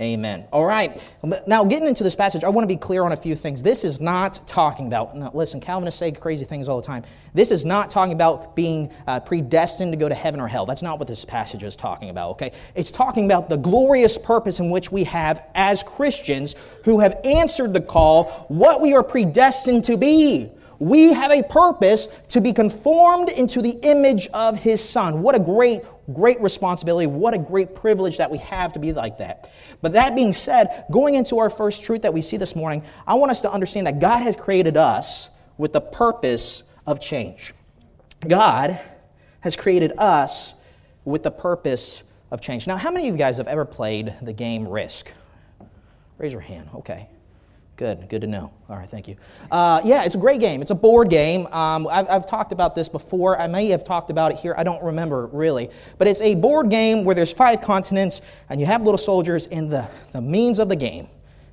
Amen. 0.00 0.46
All 0.50 0.64
right. 0.64 1.04
Now, 1.46 1.62
getting 1.62 1.86
into 1.86 2.02
this 2.02 2.16
passage, 2.16 2.42
I 2.42 2.48
want 2.48 2.64
to 2.64 2.74
be 2.74 2.78
clear 2.78 3.02
on 3.02 3.12
a 3.12 3.16
few 3.16 3.36
things. 3.36 3.62
This 3.62 3.84
is 3.84 4.00
not 4.00 4.40
talking 4.46 4.86
about, 4.86 5.14
now, 5.14 5.30
listen, 5.34 5.60
Calvinists 5.60 5.98
say 5.98 6.10
crazy 6.10 6.46
things 6.46 6.70
all 6.70 6.80
the 6.80 6.86
time. 6.86 7.04
This 7.34 7.50
is 7.50 7.66
not 7.66 7.90
talking 7.90 8.14
about 8.14 8.56
being 8.56 8.90
uh, 9.06 9.20
predestined 9.20 9.92
to 9.92 9.98
go 9.98 10.08
to 10.08 10.14
heaven 10.14 10.40
or 10.40 10.48
hell. 10.48 10.64
That's 10.64 10.80
not 10.80 10.98
what 10.98 11.06
this 11.06 11.26
passage 11.26 11.62
is 11.64 11.76
talking 11.76 12.08
about, 12.08 12.30
okay? 12.30 12.52
It's 12.74 12.90
talking 12.90 13.26
about 13.26 13.50
the 13.50 13.58
glorious 13.58 14.16
purpose 14.16 14.58
in 14.58 14.70
which 14.70 14.90
we 14.90 15.04
have 15.04 15.42
as 15.54 15.82
Christians 15.82 16.54
who 16.84 17.00
have 17.00 17.20
answered 17.22 17.74
the 17.74 17.82
call, 17.82 18.46
what 18.48 18.80
we 18.80 18.94
are 18.94 19.02
predestined 19.02 19.84
to 19.84 19.98
be. 19.98 20.50
We 20.78 21.12
have 21.12 21.30
a 21.30 21.42
purpose 21.42 22.06
to 22.28 22.40
be 22.40 22.54
conformed 22.54 23.28
into 23.28 23.60
the 23.60 23.78
image 23.82 24.28
of 24.28 24.58
His 24.58 24.82
Son. 24.82 25.20
What 25.20 25.36
a 25.36 25.38
great 25.38 25.82
great 26.12 26.40
responsibility. 26.40 27.06
What 27.06 27.34
a 27.34 27.38
great 27.38 27.74
privilege 27.74 28.18
that 28.18 28.30
we 28.30 28.38
have 28.38 28.72
to 28.74 28.78
be 28.78 28.92
like 28.92 29.18
that. 29.18 29.50
But 29.80 29.92
that 29.92 30.14
being 30.14 30.32
said, 30.32 30.84
going 30.90 31.14
into 31.14 31.38
our 31.38 31.50
first 31.50 31.84
truth 31.84 32.02
that 32.02 32.12
we 32.12 32.22
see 32.22 32.36
this 32.36 32.54
morning, 32.56 32.82
I 33.06 33.14
want 33.14 33.30
us 33.30 33.40
to 33.42 33.52
understand 33.52 33.86
that 33.86 34.00
God 34.00 34.20
has 34.20 34.36
created 34.36 34.76
us 34.76 35.30
with 35.58 35.72
the 35.72 35.80
purpose 35.80 36.62
of 36.86 37.00
change. 37.00 37.52
God 38.26 38.80
has 39.40 39.56
created 39.56 39.92
us 39.98 40.54
with 41.04 41.22
the 41.22 41.30
purpose 41.30 42.02
of 42.30 42.40
change. 42.40 42.66
Now, 42.66 42.76
how 42.76 42.90
many 42.90 43.08
of 43.08 43.14
you 43.14 43.18
guys 43.18 43.38
have 43.38 43.48
ever 43.48 43.64
played 43.64 44.14
the 44.22 44.32
game 44.32 44.68
Risk? 44.68 45.12
Raise 46.18 46.32
your 46.32 46.42
hand. 46.42 46.68
Okay. 46.74 47.08
Good, 47.80 48.10
good 48.10 48.20
to 48.20 48.26
know. 48.26 48.52
All 48.68 48.76
right, 48.76 48.86
thank 48.86 49.08
you. 49.08 49.16
Uh, 49.50 49.80
yeah, 49.82 50.04
it's 50.04 50.14
a 50.14 50.18
great 50.18 50.38
game. 50.38 50.60
It's 50.60 50.70
a 50.70 50.74
board 50.74 51.08
game. 51.08 51.46
Um, 51.46 51.86
I've, 51.86 52.10
I've, 52.10 52.26
talked 52.26 52.52
about 52.52 52.74
this 52.74 52.90
before. 52.90 53.40
I 53.40 53.46
may 53.46 53.68
have 53.70 53.84
talked 53.84 54.10
about 54.10 54.32
it 54.32 54.36
here. 54.36 54.54
I 54.58 54.64
don't 54.64 54.84
remember 54.84 55.28
really. 55.28 55.70
But 55.96 56.06
it's 56.06 56.20
a 56.20 56.34
board 56.34 56.68
game 56.68 57.04
where 57.06 57.14
there's 57.14 57.32
five 57.32 57.62
continents 57.62 58.20
and 58.50 58.60
you 58.60 58.66
have 58.66 58.82
little 58.82 58.98
soldiers, 58.98 59.46
and 59.46 59.72
the, 59.72 59.88
the 60.12 60.20
means 60.20 60.58
of 60.58 60.68
the 60.68 60.76
game 60.76 61.08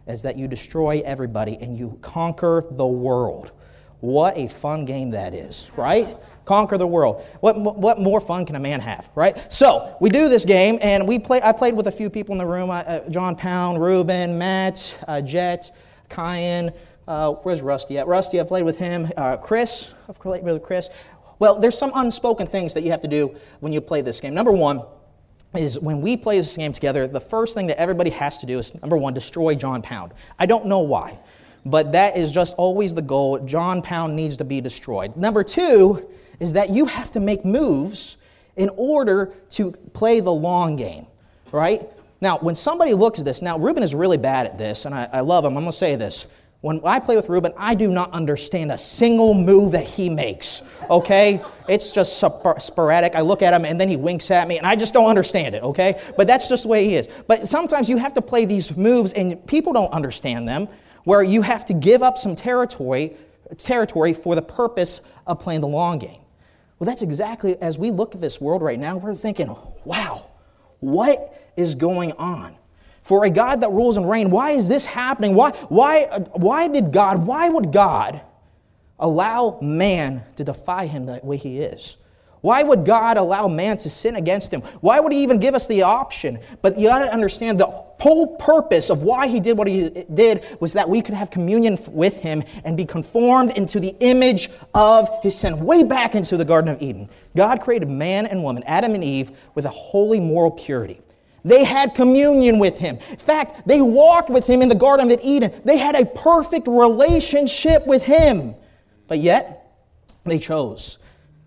is 0.06 0.22
that 0.24 0.38
you 0.38 0.50
destroy 0.50 1.02
everybody 1.06 1.58
and 1.62 1.80
you 1.80 1.98
conquer 2.02 2.62
the 2.72 2.86
world. 2.86 3.54
What 4.02 4.38
a 4.38 4.50
fun 4.50 4.84
game 4.84 5.12
that 5.12 5.34
is, 5.34 5.70
right? 5.78 6.18
Conquer 6.44 6.78
the 6.78 6.88
world. 6.88 7.24
What, 7.40 7.58
what 7.58 8.02
more 8.02 8.20
fun 8.20 8.46
can 8.46 8.58
a 8.58 8.60
man 8.60 8.82
have, 8.82 9.10
right? 9.16 9.52
So 9.52 9.96
we 10.02 10.10
do 10.10 10.28
this 10.28 10.44
game, 10.44 10.78
and 10.82 11.08
we 11.08 11.20
play. 11.20 11.40
I 11.42 11.54
played 11.54 11.74
with 11.74 11.88
a 11.88 11.92
few 11.92 12.10
people 12.10 12.34
in 12.34 12.38
the 12.38 12.46
room: 12.46 12.70
uh, 12.70 13.00
John 13.10 13.38
Pound, 13.38 13.82
Ruben, 13.82 14.38
Matt, 14.38 15.00
uh, 15.08 15.22
Jet. 15.22 15.72
Kyan. 16.10 16.72
Uh, 17.08 17.34
where's 17.34 17.62
Rusty 17.62 17.98
at? 17.98 18.08
Rusty, 18.08 18.40
I 18.40 18.44
played 18.44 18.64
with 18.64 18.78
him. 18.78 19.10
Uh, 19.16 19.38
Chris, 19.38 19.94
I've 20.10 20.20
played 20.20 20.44
with 20.44 20.62
Chris. 20.64 20.90
Well, 21.40 21.60
there's 21.60 21.78
some 21.78 21.92
unspoken 21.96 22.48
things 22.48 22.74
that 22.74 22.84
you 22.84 22.92
have 22.92 23.02
to 23.02 23.08
do 23.08 23.36
when 23.60 23.72
you 23.72 23.80
play 23.80 24.02
this 24.02 24.20
game. 24.20 24.34
Number 24.34 24.52
one 24.52 24.82
is 25.56 25.80
when 25.80 26.02
we 26.02 26.18
play 26.18 26.38
this 26.38 26.58
game 26.58 26.74
together, 26.74 27.08
the 27.08 27.22
first 27.22 27.54
thing 27.54 27.68
that 27.68 27.80
everybody 27.80 28.10
has 28.10 28.40
to 28.40 28.46
do 28.46 28.60
is 28.60 28.74
number 28.82 28.98
one, 28.98 29.14
destroy 29.14 29.56
John 29.56 29.82
Pound. 29.82 30.14
I 30.38 30.46
don't 30.46 30.66
know 30.66 30.80
why, 30.80 31.18
but 31.66 31.92
that 31.94 32.18
is 32.18 32.32
just 32.32 32.56
always 32.56 32.96
the 32.96 33.02
goal. 33.02 33.40
John 33.40 33.82
Pound 33.82 34.16
needs 34.16 34.38
to 34.38 34.44
be 34.44 34.62
destroyed. 34.62 35.16
Number 35.16 35.44
two 35.44 36.08
is 36.40 36.54
that 36.54 36.70
you 36.70 36.86
have 36.86 37.12
to 37.12 37.20
make 37.20 37.46
moves 37.46 38.18
in 38.56 38.70
order 38.76 39.34
to 39.52 39.72
play 39.94 40.20
the 40.20 40.34
long 40.34 40.76
game, 40.76 41.08
right? 41.52 41.82
Now, 42.20 42.38
when 42.40 42.56
somebody 42.56 42.94
looks 42.94 43.20
at 43.20 43.26
this, 43.26 43.42
now 43.42 43.58
Ruben 43.58 43.84
is 43.84 43.94
really 43.94 44.18
bad 44.18 44.48
at 44.48 44.58
this, 44.58 44.86
and 44.86 44.96
I, 44.96 45.08
I 45.12 45.20
love 45.22 45.46
him. 45.46 45.56
I'm 45.56 45.64
going 45.64 45.72
to 45.72 45.78
say 45.78 45.96
this. 45.96 46.26
When 46.62 46.82
I 46.84 47.00
play 47.00 47.16
with 47.16 47.30
Ruben, 47.30 47.54
I 47.56 47.76
do 47.76 47.88
not 47.88 48.12
understand 48.12 48.72
a 48.72 48.80
single 48.80 49.36
move 49.36 49.74
that 49.74 49.88
he 49.88 50.10
makes, 50.10 50.64
okay? 50.90 51.40
It's 51.70 51.92
just 51.92 52.18
sporadic. 52.18 53.14
I 53.14 53.22
look 53.22 53.44
at 53.44 53.54
him 53.54 53.64
and 53.64 53.80
then 53.80 53.88
he 53.88 53.96
winks 53.96 54.32
at 54.32 54.48
me, 54.48 54.58
and 54.58 54.66
I 54.66 54.76
just 54.76 54.92
don't 54.92 55.08
understand 55.08 55.54
it, 55.54 55.62
okay? 55.62 56.02
But 56.18 56.26
that's 56.26 56.50
just 56.50 56.64
the 56.64 56.70
way 56.70 56.86
he 56.86 56.96
is. 56.96 57.08
But 57.28 57.48
sometimes 57.48 57.90
you 57.90 57.98
have 57.98 58.14
to 58.16 58.24
play 58.24 58.46
these 58.46 58.76
moves, 58.76 59.14
and 59.14 59.46
people 59.46 59.72
don't 59.72 59.94
understand 59.94 60.48
them, 60.48 60.68
where 61.04 61.22
you 61.22 61.44
have 61.44 61.64
to 61.68 61.74
give 61.74 62.02
up 62.02 62.18
some 62.18 62.36
territory, 62.36 63.16
territory 63.60 64.14
for 64.14 64.34
the 64.34 64.42
purpose 64.42 65.02
of 65.28 65.40
playing 65.40 65.62
the 65.62 65.68
long 65.68 66.00
game. 66.00 66.22
Well, 66.80 66.86
that's 66.86 67.04
exactly 67.04 67.56
as 67.62 67.78
we 67.78 67.92
look 67.92 68.16
at 68.16 68.22
this 68.22 68.42
world 68.42 68.64
right 68.64 68.80
now, 68.80 68.98
we're 68.98 69.14
thinking, 69.14 69.56
wow, 69.86 70.26
what 70.80 71.47
is 71.58 71.76
going 71.76 72.14
on? 72.14 72.56
For 73.02 73.26
a 73.26 73.30
God 73.30 73.62
that 73.62 73.72
rules 73.72 73.98
and 73.98 74.10
reigns, 74.10 74.30
why 74.30 74.52
is 74.52 74.68
this 74.68 74.86
happening? 74.86 75.34
Why, 75.34 75.52
why, 75.70 76.06
why 76.34 76.68
did 76.68 76.92
God, 76.92 77.26
why 77.26 77.50
would 77.50 77.72
God 77.72 78.22
allow 79.00 79.60
man 79.62 80.24
to 80.36 80.44
defy 80.44 80.88
him 80.88 81.06
the 81.06 81.20
way 81.24 81.38
he 81.38 81.60
is? 81.60 81.98
Why 82.42 82.64
would 82.64 82.86
God 82.86 83.18
allow 83.18 83.48
man 83.48 83.78
to 83.78 83.90
sin 83.90 84.16
against 84.16 84.54
him? 84.54 84.62
Why 84.82 85.00
would 85.00 85.12
he 85.12 85.24
even 85.24 85.40
give 85.40 85.56
us 85.56 85.68
the 85.68 85.82
option? 85.82 86.40
But 86.62 86.78
you 86.78 86.88
got 86.88 87.00
to 87.00 87.12
understand 87.12 87.60
the 87.60 87.66
whole 87.66 88.38
purpose 88.38 88.90
of 88.90 89.04
why 89.04 89.28
he 89.28 89.40
did 89.40 89.58
what 89.58 89.68
he 89.68 89.90
did 90.14 90.46
was 90.60 90.74
that 90.74 90.88
we 90.88 91.02
could 91.02 91.16
have 91.16 91.32
communion 91.32 91.78
with 91.90 92.18
him 92.18 92.44
and 92.64 92.78
be 92.78 92.86
conformed 92.86 93.52
into 93.58 93.80
the 93.80 93.96
image 94.02 94.50
of 94.74 95.10
his 95.24 95.38
son. 95.38 95.66
Way 95.66 95.84
back 95.84 96.14
into 96.14 96.38
the 96.38 96.46
Garden 96.46 96.74
of 96.74 96.82
Eden, 96.82 97.10
God 97.36 97.62
created 97.62 97.90
man 97.90 98.28
and 98.28 98.44
woman, 98.44 98.64
Adam 98.64 98.94
and 98.94 99.04
Eve, 99.04 99.32
with 99.56 99.66
a 99.66 99.70
holy 99.70 100.20
moral 100.20 100.52
purity. 100.52 101.02
They 101.48 101.64
had 101.64 101.96
communion 101.96 102.60
with 102.60 102.78
him. 102.78 102.98
In 103.10 103.18
fact, 103.18 103.68
they 103.68 103.82
walked 103.82 104.30
with 104.30 104.48
him 104.48 104.62
in 104.62 104.70
the 104.70 104.76
Garden 104.76 105.10
of 105.12 105.20
Eden. 105.24 105.52
They 105.64 105.78
had 105.78 105.96
a 105.96 106.06
perfect 106.06 106.68
relationship 106.68 107.88
with 107.88 108.04
him. 108.04 108.56
But 109.08 109.20
yet, 109.20 109.74
they 110.26 110.40
chose 110.40 110.98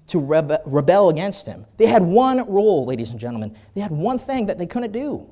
to 0.09 0.19
rebe- 0.19 0.63
rebel 0.65 1.11
against 1.11 1.47
him. 1.47 1.67
They 1.77 1.87
had 1.87 2.03
one 2.03 2.51
rule, 2.51 2.85
ladies 2.87 3.11
and 3.11 3.21
gentlemen. 3.21 3.55
They 3.75 3.81
had 3.81 3.93
one 3.93 4.19
thing 4.19 4.47
that 4.47 4.59
they 4.59 4.67
couldn't 4.67 4.93
do 4.93 5.31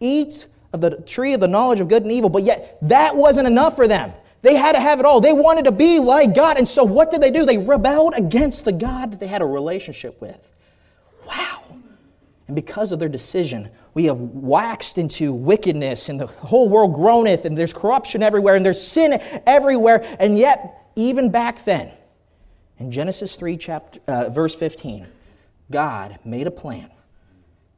eat 0.00 0.46
of 0.72 0.80
the 0.80 0.96
tree 1.02 1.34
of 1.34 1.40
the 1.40 1.48
knowledge 1.48 1.80
of 1.80 1.88
good 1.88 2.02
and 2.02 2.12
evil, 2.12 2.30
but 2.30 2.42
yet 2.42 2.78
that 2.82 3.14
wasn't 3.14 3.46
enough 3.46 3.76
for 3.76 3.86
them. 3.86 4.12
They 4.42 4.56
had 4.56 4.74
to 4.74 4.80
have 4.80 4.98
it 4.98 5.04
all. 5.04 5.20
They 5.20 5.34
wanted 5.34 5.66
to 5.66 5.72
be 5.72 5.98
like 5.98 6.34
God. 6.34 6.56
And 6.56 6.66
so 6.66 6.82
what 6.82 7.10
did 7.10 7.20
they 7.20 7.30
do? 7.30 7.44
They 7.44 7.58
rebelled 7.58 8.14
against 8.16 8.64
the 8.64 8.72
God 8.72 9.12
that 9.12 9.20
they 9.20 9.26
had 9.26 9.42
a 9.42 9.46
relationship 9.46 10.18
with. 10.20 10.56
Wow. 11.26 11.62
And 12.46 12.56
because 12.56 12.90
of 12.90 12.98
their 12.98 13.08
decision, 13.08 13.70
we 13.94 14.04
have 14.04 14.18
waxed 14.18 14.98
into 14.98 15.32
wickedness, 15.32 16.08
and 16.08 16.20
the 16.20 16.26
whole 16.26 16.68
world 16.68 16.94
groaneth, 16.94 17.44
and 17.44 17.56
there's 17.56 17.72
corruption 17.72 18.22
everywhere, 18.22 18.54
and 18.54 18.64
there's 18.64 18.80
sin 18.80 19.20
everywhere. 19.46 20.04
And 20.18 20.38
yet, 20.38 20.90
even 20.96 21.30
back 21.30 21.64
then, 21.64 21.92
in 22.78 22.90
Genesis 22.90 23.36
3, 23.36 23.56
chapter, 23.56 24.00
uh, 24.06 24.30
verse 24.30 24.54
15, 24.54 25.06
God 25.70 26.18
made 26.24 26.46
a 26.46 26.50
plan. 26.50 26.90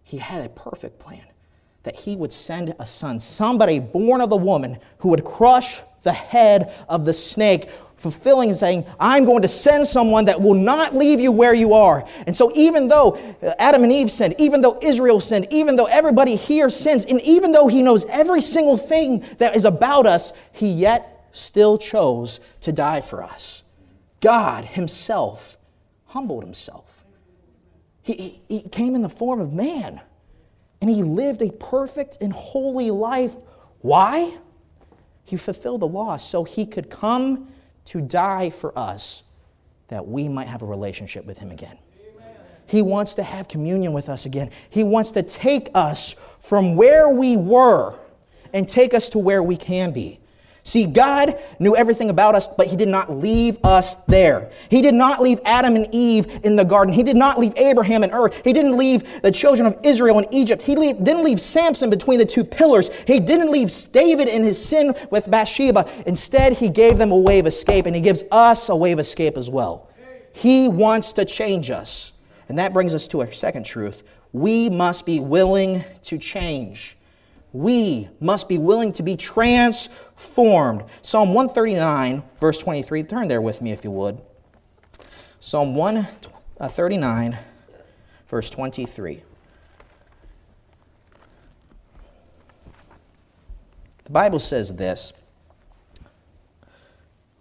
He 0.03 0.19
had 0.19 0.45
a 0.45 0.49
perfect 0.49 0.99
plan 0.99 1.25
that 1.83 1.97
He 1.97 2.15
would 2.15 2.33
send 2.33 2.75
a 2.79 2.87
son, 2.87 3.19
somebody 3.19 3.79
born 3.79 4.21
of 4.21 4.31
the 4.31 4.37
woman, 4.37 4.79
who 4.99 5.09
would 5.09 5.25
crush 5.25 5.81
the 6.03 6.13
head 6.13 6.73
of 6.89 7.05
the 7.05 7.13
snake, 7.13 7.71
fulfilling 8.03 8.49
and 8.51 8.59
saying, 8.59 8.85
I'm 8.99 9.25
going 9.25 9.43
to 9.43 9.49
send 9.49 9.87
someone 9.87 10.25
that 10.25 10.41
will 10.41 10.55
not 10.55 10.95
leave 10.95 11.21
you 11.21 11.31
where 11.31 11.55
you 11.55 11.73
are. 11.73 12.05
And 12.27 12.37
so, 12.37 12.51
even 12.55 12.89
though 12.89 13.13
uh, 13.43 13.55
Adam 13.61 13.85
and 13.85 13.93
Eve 13.93 14.11
sinned, 14.11 14.35
even 14.39 14.61
though 14.61 14.79
Israel 14.83 15.21
sinned, 15.21 15.47
even 15.51 15.77
though 15.77 15.87
everybody 15.87 16.35
here 16.35 16.69
sins, 16.69 17.05
and 17.05 17.21
even 17.23 17.53
though 17.53 17.69
He 17.69 17.81
knows 17.81 18.05
every 18.07 18.41
single 18.41 18.77
thing 18.77 19.25
that 19.39 19.55
is 19.55 19.65
about 19.65 20.05
us, 20.05 20.33
He 20.51 20.67
yet 20.67 21.29
still 21.31 21.79
chose 21.79 22.41
to 22.63 22.73
die 22.73 23.01
for 23.01 23.23
us. 23.23 23.63
God 24.21 24.65
Himself 24.65 25.57
humbled 26.07 26.43
Himself. 26.43 27.05
He, 28.03 28.15
he, 28.15 28.43
he 28.49 28.69
came 28.69 28.97
in 28.97 29.03
the 29.03 29.09
form 29.09 29.41
of 29.41 29.53
man 29.53 30.01
and 30.81 30.91
He 30.91 31.05
lived 31.05 31.41
a 31.41 31.53
perfect 31.53 32.19
and 32.21 32.33
holy 32.33 32.91
life. 32.91 33.37
Why? 33.81 34.39
He 35.23 35.37
fulfilled 35.37 35.83
the 35.83 35.89
law 35.89 36.17
so 36.17 36.43
He 36.43 36.67
could 36.67 36.91
come 36.91 37.52
to 37.87 38.01
die 38.01 38.51
for 38.51 38.77
us 38.79 39.25
that 39.89 40.07
we 40.07 40.29
might 40.29 40.49
have 40.49 40.63
a 40.63 40.67
relationship 40.67 41.25
with 41.27 41.39
Him 41.39 41.51
again. 41.51 41.79
He 42.67 42.81
wants 42.81 43.15
to 43.17 43.23
have 43.23 43.49
communion 43.49 43.93
with 43.93 44.09
us 44.09 44.25
again. 44.25 44.51
He 44.71 44.83
wants 44.85 45.11
to 45.13 45.23
take 45.23 45.69
us 45.75 46.15
from 46.41 46.77
where 46.77 47.11
we 47.11 47.37
were 47.37 47.99
and 48.55 48.69
take 48.69 48.95
us 48.95 49.11
to 49.11 49.19
where 49.19 49.43
we 49.43 49.57
can 49.57 49.93
be. 49.93 50.21
See, 50.65 50.87
God 50.87 51.37
knew 51.59 51.75
everything 51.75 52.09
about 52.09 52.37
us, 52.37 52.47
but 52.47 52.69
He 52.69 52.77
did 52.77 52.89
not 52.89 53.11
leave 53.11 53.59
us 53.65 53.95
there. 54.05 54.51
He 54.71 54.81
did 54.81 54.95
not 54.95 55.21
leave 55.21 55.41
Adam 55.45 55.75
and 55.75 55.89
Eve 55.93 56.41
in 56.45 56.55
the 56.55 56.65
garden. 56.65 56.95
He 56.95 57.03
did 57.03 57.17
not 57.17 57.41
leave 57.41 57.53
Abraham 57.57 58.05
and 58.05 58.13
Ur. 58.13 58.31
He 58.45 58.53
didn't 58.53 58.77
leave 58.77 59.23
the 59.23 59.33
children 59.33 59.67
of 59.67 59.77
Israel 59.83 60.21
in 60.21 60.27
Egypt. 60.31 60.63
He 60.63 60.75
didn't 60.77 61.25
leave 61.25 61.41
Samson 61.41 61.91
between 61.91 62.19
the 62.19 62.25
two 62.25 62.45
pillars. 62.45 62.91
He 63.09 63.19
didn't 63.19 63.51
leave 63.51 63.73
David 63.93 64.29
in 64.29 64.45
his 64.45 64.63
sin 64.63 64.95
with 65.11 65.29
Bathsheba. 65.29 65.89
Instead, 66.07 66.53
He 66.53 66.69
gave 66.69 66.97
them 66.97 67.11
a 67.11 67.19
way 67.19 67.41
of 67.41 67.47
escape, 67.47 67.87
and 67.87 67.97
He 67.97 68.03
gives 68.03 68.23
us 68.31 68.69
a 68.69 68.77
way 68.77 68.93
of 68.93 69.01
escape 69.01 69.37
as 69.37 69.51
well. 69.51 69.91
He 70.33 70.69
wants 70.69 71.13
to 71.15 71.25
change 71.25 71.71
us. 71.71 72.13
And 72.49 72.59
that 72.59 72.73
brings 72.73 72.95
us 72.95 73.09
to 73.09 73.21
our 73.21 73.33
second 73.33 73.67
truth. 73.67 74.05
We 74.33 74.71
must 74.71 75.07
be 75.07 75.19
willing 75.19 75.85
to 76.03 76.19
change 76.19 76.97
we 77.53 78.09
must 78.21 78.49
be 78.49 78.59
willing 78.59 78.93
to 78.95 79.03
be 79.03 79.17
transformed. 79.17 79.99
Psalm 81.03 81.35
139, 81.35 82.23
verse 82.39 82.59
23. 82.59 83.03
Turn 83.03 83.29
there 83.29 83.43
with 83.43 83.61
me 83.61 83.73
if 83.73 83.85
you 83.85 83.91
would. 83.91 84.21
Psalm 85.41 85.75
139, 85.75 87.35
uh, 87.35 87.39
verse 88.29 88.49
23. 88.49 89.23
The 94.05 94.11
Bible 94.11 94.39
says 94.39 94.75
this 94.75 95.13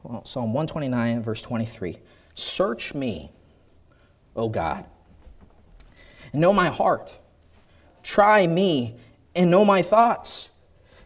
well, 0.03 0.25
Psalm 0.25 0.53
129, 0.53 1.21
verse 1.21 1.41
23 1.41 1.99
Search 2.33 2.93
me, 2.93 3.31
O 4.35 4.49
God, 4.49 4.85
and 6.31 6.41
know 6.41 6.53
my 6.53 6.69
heart. 6.69 7.17
Try 8.03 8.47
me 8.47 8.95
and 9.35 9.51
know 9.51 9.63
my 9.63 9.81
thoughts. 9.81 10.49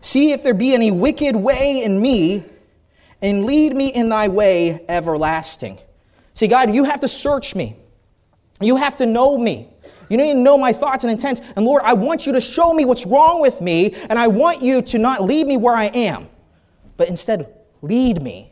See 0.05 0.33
if 0.33 0.43
there 0.43 0.53
be 0.53 0.75
any 0.75 0.91
wicked 0.91 1.35
way 1.35 1.81
in 1.83 1.99
me, 1.99 2.45
and 3.23 3.43
lead 3.43 3.75
me 3.75 3.87
in 3.87 4.09
thy 4.09 4.27
way 4.27 4.85
everlasting. 4.87 5.79
See, 6.35 6.47
God, 6.47 6.75
you 6.75 6.83
have 6.83 6.99
to 6.99 7.07
search 7.07 7.55
me. 7.55 7.75
You 8.61 8.75
have 8.75 8.97
to 8.97 9.07
know 9.07 9.35
me. 9.35 9.67
You 10.07 10.17
need 10.17 10.33
to 10.33 10.39
know 10.39 10.59
my 10.59 10.73
thoughts 10.73 11.03
and 11.05 11.09
intents. 11.09 11.41
And 11.55 11.65
Lord, 11.65 11.81
I 11.83 11.95
want 11.95 12.27
you 12.27 12.33
to 12.33 12.39
show 12.39 12.71
me 12.71 12.85
what's 12.85 13.07
wrong 13.07 13.41
with 13.41 13.61
me, 13.61 13.95
and 14.07 14.19
I 14.19 14.27
want 14.27 14.61
you 14.61 14.83
to 14.83 14.99
not 14.99 15.23
leave 15.23 15.47
me 15.47 15.57
where 15.57 15.75
I 15.75 15.85
am, 15.85 16.29
but 16.97 17.09
instead 17.09 17.51
lead 17.81 18.21
me. 18.21 18.51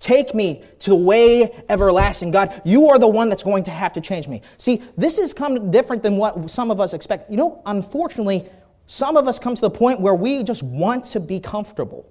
Take 0.00 0.34
me 0.34 0.62
to 0.80 0.90
the 0.90 0.96
way 0.96 1.64
everlasting. 1.70 2.30
God, 2.30 2.60
you 2.66 2.90
are 2.90 2.98
the 2.98 3.08
one 3.08 3.30
that's 3.30 3.42
going 3.42 3.62
to 3.62 3.70
have 3.70 3.94
to 3.94 4.02
change 4.02 4.28
me. 4.28 4.42
See, 4.58 4.82
this 4.98 5.18
is 5.18 5.32
come 5.32 5.70
different 5.70 6.02
than 6.02 6.18
what 6.18 6.50
some 6.50 6.70
of 6.70 6.78
us 6.78 6.92
expect. 6.92 7.30
You 7.30 7.38
know, 7.38 7.62
unfortunately, 7.64 8.44
some 8.86 9.16
of 9.16 9.26
us 9.26 9.38
come 9.38 9.54
to 9.54 9.60
the 9.60 9.70
point 9.70 10.00
where 10.00 10.14
we 10.14 10.42
just 10.42 10.62
want 10.62 11.04
to 11.06 11.20
be 11.20 11.40
comfortable. 11.40 12.06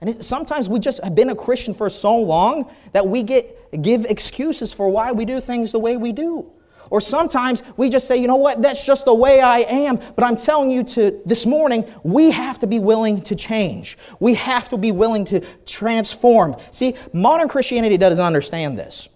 And 0.00 0.10
it, 0.10 0.24
sometimes 0.24 0.68
we 0.68 0.78
just 0.78 1.02
have 1.02 1.14
been 1.14 1.30
a 1.30 1.34
Christian 1.34 1.74
for 1.74 1.88
so 1.88 2.16
long 2.18 2.70
that 2.92 3.06
we 3.06 3.22
get, 3.22 3.82
give 3.82 4.04
excuses 4.04 4.72
for 4.72 4.88
why 4.88 5.12
we 5.12 5.24
do 5.24 5.40
things 5.40 5.72
the 5.72 5.78
way 5.78 5.96
we 5.96 6.12
do. 6.12 6.50
Or 6.90 7.00
sometimes 7.00 7.62
we 7.76 7.88
just 7.88 8.06
say, 8.06 8.18
you 8.18 8.28
know 8.28 8.36
what, 8.36 8.60
that's 8.60 8.84
just 8.84 9.06
the 9.06 9.14
way 9.14 9.40
I 9.40 9.60
am. 9.60 9.98
But 10.14 10.24
I'm 10.24 10.36
telling 10.36 10.70
you 10.70 10.84
to 10.84 11.20
this 11.24 11.46
morning, 11.46 11.84
we 12.02 12.30
have 12.30 12.58
to 12.60 12.66
be 12.66 12.78
willing 12.78 13.22
to 13.22 13.34
change. 13.34 13.96
We 14.20 14.34
have 14.34 14.68
to 14.68 14.76
be 14.76 14.92
willing 14.92 15.24
to 15.26 15.40
transform. 15.64 16.56
See, 16.70 16.94
modern 17.12 17.48
Christianity 17.48 17.96
doesn't 17.96 18.24
understand 18.24 18.78
this. 18.78 19.08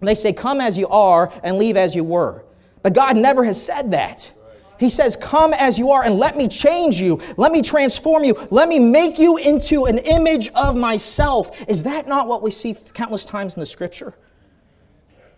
They 0.00 0.14
say, 0.14 0.32
come 0.32 0.60
as 0.60 0.78
you 0.78 0.88
are 0.88 1.32
and 1.44 1.58
leave 1.58 1.76
as 1.76 1.94
you 1.94 2.02
were. 2.02 2.44
But 2.82 2.94
God 2.94 3.16
never 3.16 3.44
has 3.44 3.62
said 3.62 3.92
that. 3.92 4.32
He 4.82 4.88
says, 4.88 5.14
Come 5.14 5.54
as 5.54 5.78
you 5.78 5.92
are 5.92 6.02
and 6.02 6.16
let 6.16 6.36
me 6.36 6.48
change 6.48 7.00
you. 7.00 7.20
Let 7.36 7.52
me 7.52 7.62
transform 7.62 8.24
you. 8.24 8.34
Let 8.50 8.68
me 8.68 8.80
make 8.80 9.16
you 9.16 9.36
into 9.36 9.84
an 9.84 9.98
image 9.98 10.48
of 10.56 10.74
myself. 10.74 11.64
Is 11.68 11.84
that 11.84 12.08
not 12.08 12.26
what 12.26 12.42
we 12.42 12.50
see 12.50 12.74
countless 12.92 13.24
times 13.24 13.54
in 13.54 13.60
the 13.60 13.66
scripture? 13.66 14.12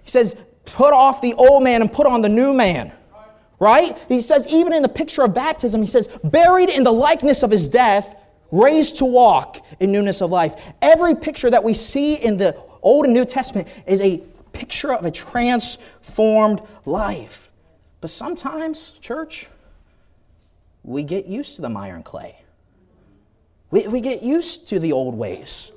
He 0.03 0.09
says, 0.09 0.35
Put 0.65 0.95
off 0.95 1.21
the 1.21 1.35
old 1.35 1.63
man 1.63 1.83
and 1.83 1.93
put 1.93 2.07
on 2.07 2.23
the 2.23 2.29
new 2.31 2.55
man. 2.55 2.91
Right? 3.59 3.97
He 4.09 4.23
says, 4.23 4.49
even 4.49 4.73
in 4.73 4.83
the 4.83 4.89
picture 4.89 5.23
of 5.23 5.35
baptism, 5.35 5.83
he 5.83 5.87
says, 5.87 6.09
buried 6.25 6.71
in 6.71 6.83
the 6.83 6.91
likeness 6.91 7.43
of 7.43 7.51
his 7.51 7.69
death, 7.69 8.15
raised 8.51 8.97
to 8.99 9.05
walk 9.05 9.65
in 9.79 9.93
newness 9.93 10.23
of 10.23 10.31
life. 10.31 10.55
Every 10.81 11.15
picture 11.15 11.51
that 11.51 11.63
we 11.63 11.75
see 11.75 12.15
in 12.15 12.39
the 12.39 12.57
Old 12.83 13.05
and 13.05 13.15
New 13.15 13.25
Testament 13.25 13.69
is 13.87 14.01
a 14.01 14.23
picture 14.53 14.93
of 14.93 15.05
a 15.05 15.11
transformed 15.11 16.63
life. 16.85 17.51
But 18.05 18.11
sometimes, 18.11 18.91
church, 19.01 19.47
we 20.83 21.05
get 21.05 21.25
used 21.25 21.57
to 21.57 21.63
the 21.63 21.71
mire 21.71 21.95
and 21.95 22.05
clay. 22.05 22.37
We, 23.71 23.89
we 23.89 24.03
get 24.03 24.23
used 24.23 24.69
to 24.69 24.79
the 24.79 24.93
old 24.93 25.15
ways. 25.15 25.73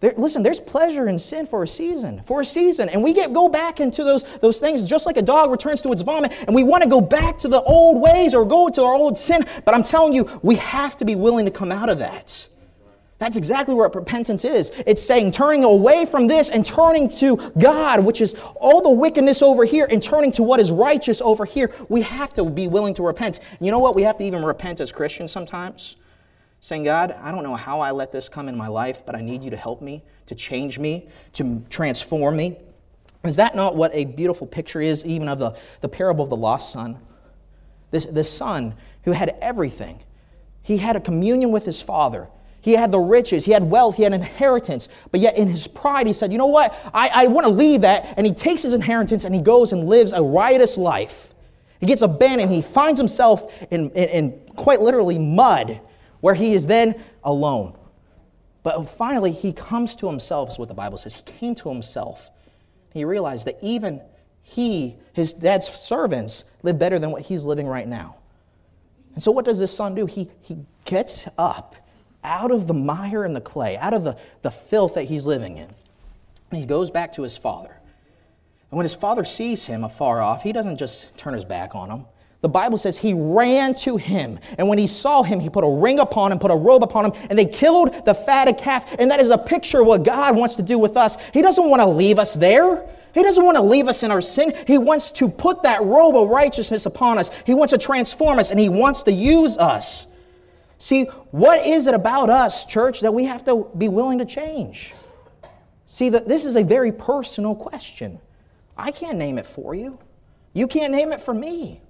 There, 0.00 0.12
listen, 0.18 0.42
there's 0.42 0.60
pleasure 0.60 1.08
in 1.08 1.18
sin 1.18 1.46
for 1.46 1.62
a 1.62 1.66
season, 1.66 2.20
for 2.26 2.42
a 2.42 2.44
season. 2.44 2.90
And 2.90 3.02
we 3.02 3.14
get 3.14 3.32
go 3.32 3.48
back 3.48 3.80
into 3.80 4.04
those, 4.04 4.24
those 4.40 4.60
things 4.60 4.86
just 4.86 5.06
like 5.06 5.16
a 5.16 5.22
dog 5.22 5.50
returns 5.50 5.80
to 5.80 5.92
its 5.92 6.02
vomit, 6.02 6.30
and 6.46 6.54
we 6.54 6.62
want 6.62 6.82
to 6.82 6.90
go 6.90 7.00
back 7.00 7.38
to 7.38 7.48
the 7.48 7.62
old 7.62 8.02
ways 8.02 8.34
or 8.34 8.44
go 8.44 8.68
to 8.68 8.82
our 8.82 8.92
old 8.92 9.16
sin. 9.16 9.46
But 9.64 9.74
I'm 9.74 9.82
telling 9.82 10.12
you, 10.12 10.28
we 10.42 10.56
have 10.56 10.98
to 10.98 11.06
be 11.06 11.14
willing 11.14 11.46
to 11.46 11.50
come 11.50 11.72
out 11.72 11.88
of 11.88 12.00
that. 12.00 12.48
That's 13.20 13.36
exactly 13.36 13.74
what 13.74 13.94
repentance 13.94 14.46
is. 14.46 14.72
It's 14.86 15.02
saying 15.02 15.32
turning 15.32 15.62
away 15.62 16.06
from 16.06 16.26
this 16.26 16.48
and 16.48 16.64
turning 16.64 17.06
to 17.20 17.36
God, 17.58 18.02
which 18.02 18.22
is 18.22 18.34
all 18.56 18.80
the 18.80 18.90
wickedness 18.90 19.42
over 19.42 19.66
here, 19.66 19.86
and 19.90 20.02
turning 20.02 20.32
to 20.32 20.42
what 20.42 20.58
is 20.58 20.72
righteous 20.72 21.20
over 21.20 21.44
here. 21.44 21.70
We 21.90 22.00
have 22.00 22.32
to 22.34 22.46
be 22.46 22.66
willing 22.66 22.94
to 22.94 23.02
repent. 23.02 23.40
You 23.60 23.72
know 23.72 23.78
what? 23.78 23.94
We 23.94 24.04
have 24.04 24.16
to 24.16 24.24
even 24.24 24.42
repent 24.42 24.80
as 24.80 24.90
Christians 24.90 25.30
sometimes. 25.30 25.96
Saying, 26.60 26.84
God, 26.84 27.12
I 27.20 27.30
don't 27.30 27.42
know 27.42 27.56
how 27.56 27.80
I 27.80 27.90
let 27.90 28.10
this 28.10 28.30
come 28.30 28.48
in 28.48 28.56
my 28.56 28.68
life, 28.68 29.04
but 29.04 29.14
I 29.14 29.20
need 29.20 29.42
you 29.42 29.50
to 29.50 29.56
help 29.56 29.82
me, 29.82 30.02
to 30.24 30.34
change 30.34 30.78
me, 30.78 31.06
to 31.34 31.62
transform 31.68 32.38
me. 32.38 32.56
Is 33.24 33.36
that 33.36 33.54
not 33.54 33.76
what 33.76 33.94
a 33.94 34.06
beautiful 34.06 34.46
picture 34.46 34.80
is, 34.80 35.04
even 35.04 35.28
of 35.28 35.38
the, 35.38 35.54
the 35.82 35.90
parable 35.90 36.24
of 36.24 36.30
the 36.30 36.36
lost 36.38 36.72
son? 36.72 36.98
This, 37.90 38.06
this 38.06 38.32
son 38.32 38.76
who 39.04 39.12
had 39.12 39.36
everything. 39.42 40.00
He 40.62 40.78
had 40.78 40.96
a 40.96 41.00
communion 41.00 41.50
with 41.50 41.66
his 41.66 41.82
father. 41.82 42.28
He 42.62 42.72
had 42.72 42.92
the 42.92 42.98
riches, 42.98 43.44
he 43.44 43.52
had 43.52 43.64
wealth, 43.64 43.96
he 43.96 44.02
had 44.02 44.12
inheritance. 44.12 44.88
But 45.10 45.20
yet, 45.20 45.36
in 45.36 45.48
his 45.48 45.66
pride, 45.66 46.06
he 46.06 46.12
said, 46.12 46.30
You 46.30 46.38
know 46.38 46.46
what? 46.46 46.74
I, 46.92 47.10
I 47.14 47.26
want 47.28 47.46
to 47.46 47.52
leave 47.52 47.80
that. 47.82 48.14
And 48.16 48.26
he 48.26 48.34
takes 48.34 48.62
his 48.62 48.74
inheritance 48.74 49.24
and 49.24 49.34
he 49.34 49.40
goes 49.40 49.72
and 49.72 49.88
lives 49.88 50.12
a 50.12 50.22
riotous 50.22 50.76
life. 50.76 51.32
He 51.80 51.86
gets 51.86 52.02
abandoned. 52.02 52.52
He 52.52 52.60
finds 52.60 53.00
himself 53.00 53.62
in, 53.70 53.90
in, 53.90 54.08
in 54.10 54.40
quite 54.56 54.82
literally 54.82 55.18
mud, 55.18 55.80
where 56.20 56.34
he 56.34 56.52
is 56.52 56.66
then 56.66 57.02
alone. 57.24 57.76
But 58.62 58.84
finally, 58.84 59.32
he 59.32 59.54
comes 59.54 59.96
to 59.96 60.06
himself, 60.06 60.50
is 60.50 60.58
what 60.58 60.68
the 60.68 60.74
Bible 60.74 60.98
says. 60.98 61.14
He 61.14 61.22
came 61.22 61.54
to 61.56 61.70
himself. 61.70 62.28
He 62.92 63.06
realized 63.06 63.46
that 63.46 63.58
even 63.62 64.02
he, 64.42 64.96
his 65.14 65.32
dad's 65.32 65.66
servants, 65.66 66.44
live 66.62 66.78
better 66.78 66.98
than 66.98 67.10
what 67.10 67.22
he's 67.22 67.46
living 67.46 67.66
right 67.66 67.88
now. 67.88 68.16
And 69.14 69.22
so, 69.22 69.30
what 69.30 69.46
does 69.46 69.58
this 69.58 69.74
son 69.74 69.94
do? 69.94 70.04
He, 70.04 70.30
he 70.42 70.58
gets 70.84 71.26
up 71.38 71.76
out 72.22 72.50
of 72.50 72.66
the 72.66 72.74
mire 72.74 73.24
and 73.24 73.34
the 73.34 73.40
clay, 73.40 73.76
out 73.76 73.94
of 73.94 74.04
the, 74.04 74.16
the 74.42 74.50
filth 74.50 74.94
that 74.94 75.04
he's 75.04 75.26
living 75.26 75.56
in. 75.56 75.68
And 76.50 76.60
he 76.60 76.66
goes 76.66 76.90
back 76.90 77.12
to 77.14 77.22
his 77.22 77.36
father. 77.36 77.76
And 78.70 78.76
when 78.76 78.84
his 78.84 78.94
father 78.94 79.24
sees 79.24 79.66
him 79.66 79.84
afar 79.84 80.20
off, 80.20 80.42
he 80.42 80.52
doesn't 80.52 80.76
just 80.76 81.16
turn 81.16 81.34
his 81.34 81.44
back 81.44 81.74
on 81.74 81.90
him. 81.90 82.04
The 82.40 82.48
Bible 82.48 82.78
says 82.78 82.96
he 82.96 83.12
ran 83.12 83.74
to 83.74 83.96
him. 83.96 84.38
And 84.56 84.68
when 84.68 84.78
he 84.78 84.86
saw 84.86 85.22
him, 85.22 85.40
he 85.40 85.50
put 85.50 85.64
a 85.64 85.68
ring 85.68 85.98
upon 85.98 86.32
him, 86.32 86.38
put 86.38 86.50
a 86.50 86.56
robe 86.56 86.82
upon 86.82 87.06
him, 87.06 87.12
and 87.28 87.38
they 87.38 87.44
killed 87.44 88.06
the 88.06 88.14
fatted 88.14 88.56
calf. 88.56 88.94
And 88.98 89.10
that 89.10 89.20
is 89.20 89.30
a 89.30 89.36
picture 89.36 89.82
of 89.82 89.86
what 89.86 90.04
God 90.04 90.36
wants 90.36 90.56
to 90.56 90.62
do 90.62 90.78
with 90.78 90.96
us. 90.96 91.18
He 91.32 91.42
doesn't 91.42 91.68
want 91.68 91.80
to 91.80 91.86
leave 91.86 92.18
us 92.18 92.34
there. 92.34 92.88
He 93.12 93.22
doesn't 93.22 93.44
want 93.44 93.56
to 93.56 93.62
leave 93.62 93.88
us 93.88 94.02
in 94.02 94.10
our 94.10 94.22
sin. 94.22 94.54
He 94.66 94.78
wants 94.78 95.10
to 95.12 95.28
put 95.28 95.64
that 95.64 95.82
robe 95.82 96.16
of 96.16 96.28
righteousness 96.28 96.86
upon 96.86 97.18
us. 97.18 97.30
He 97.44 97.54
wants 97.54 97.72
to 97.72 97.78
transform 97.78 98.38
us, 98.38 98.50
and 98.50 98.58
he 98.58 98.68
wants 98.68 99.02
to 99.02 99.12
use 99.12 99.58
us. 99.58 100.06
See, 100.80 101.04
what 101.30 101.66
is 101.66 101.86
it 101.88 101.94
about 101.94 102.30
us, 102.30 102.64
church, 102.64 103.02
that 103.02 103.12
we 103.12 103.26
have 103.26 103.44
to 103.44 103.70
be 103.76 103.88
willing 103.88 104.18
to 104.18 104.24
change? 104.24 104.94
See, 105.86 106.08
this 106.08 106.46
is 106.46 106.56
a 106.56 106.64
very 106.64 106.90
personal 106.90 107.54
question. 107.54 108.18
I 108.78 108.90
can't 108.90 109.18
name 109.18 109.36
it 109.36 109.46
for 109.46 109.74
you. 109.74 109.98
You 110.54 110.66
can't 110.66 110.90
name 110.90 111.12
it 111.12 111.20
for 111.20 111.34
me. 111.34 111.82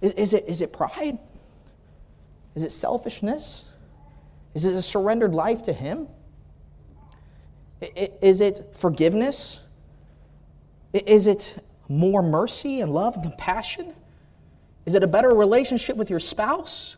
Is, 0.00 0.12
is, 0.12 0.34
it, 0.34 0.44
is 0.48 0.62
it 0.62 0.72
pride? 0.72 1.18
Is 2.54 2.64
it 2.64 2.72
selfishness? 2.72 3.66
Is 4.54 4.64
it 4.64 4.74
a 4.74 4.80
surrendered 4.80 5.34
life 5.34 5.60
to 5.64 5.74
Him? 5.74 6.08
Is 7.82 8.40
it 8.40 8.74
forgiveness? 8.74 9.60
Is 10.94 11.26
it 11.26 11.62
more 11.86 12.22
mercy 12.22 12.80
and 12.80 12.94
love 12.94 13.14
and 13.14 13.24
compassion? 13.24 13.94
Is 14.86 14.94
it 14.94 15.02
a 15.02 15.06
better 15.06 15.34
relationship 15.34 15.98
with 15.98 16.08
your 16.08 16.20
spouse? 16.20 16.96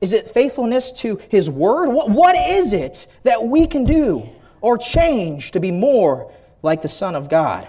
Is 0.00 0.12
it 0.12 0.30
faithfulness 0.30 0.92
to 1.00 1.20
His 1.28 1.50
Word? 1.50 1.88
What, 1.88 2.10
what 2.10 2.36
is 2.36 2.72
it 2.72 3.06
that 3.24 3.44
we 3.44 3.66
can 3.66 3.84
do 3.84 4.28
or 4.60 4.78
change 4.78 5.52
to 5.52 5.60
be 5.60 5.70
more 5.70 6.32
like 6.62 6.82
the 6.82 6.88
Son 6.88 7.14
of 7.14 7.28
God? 7.28 7.68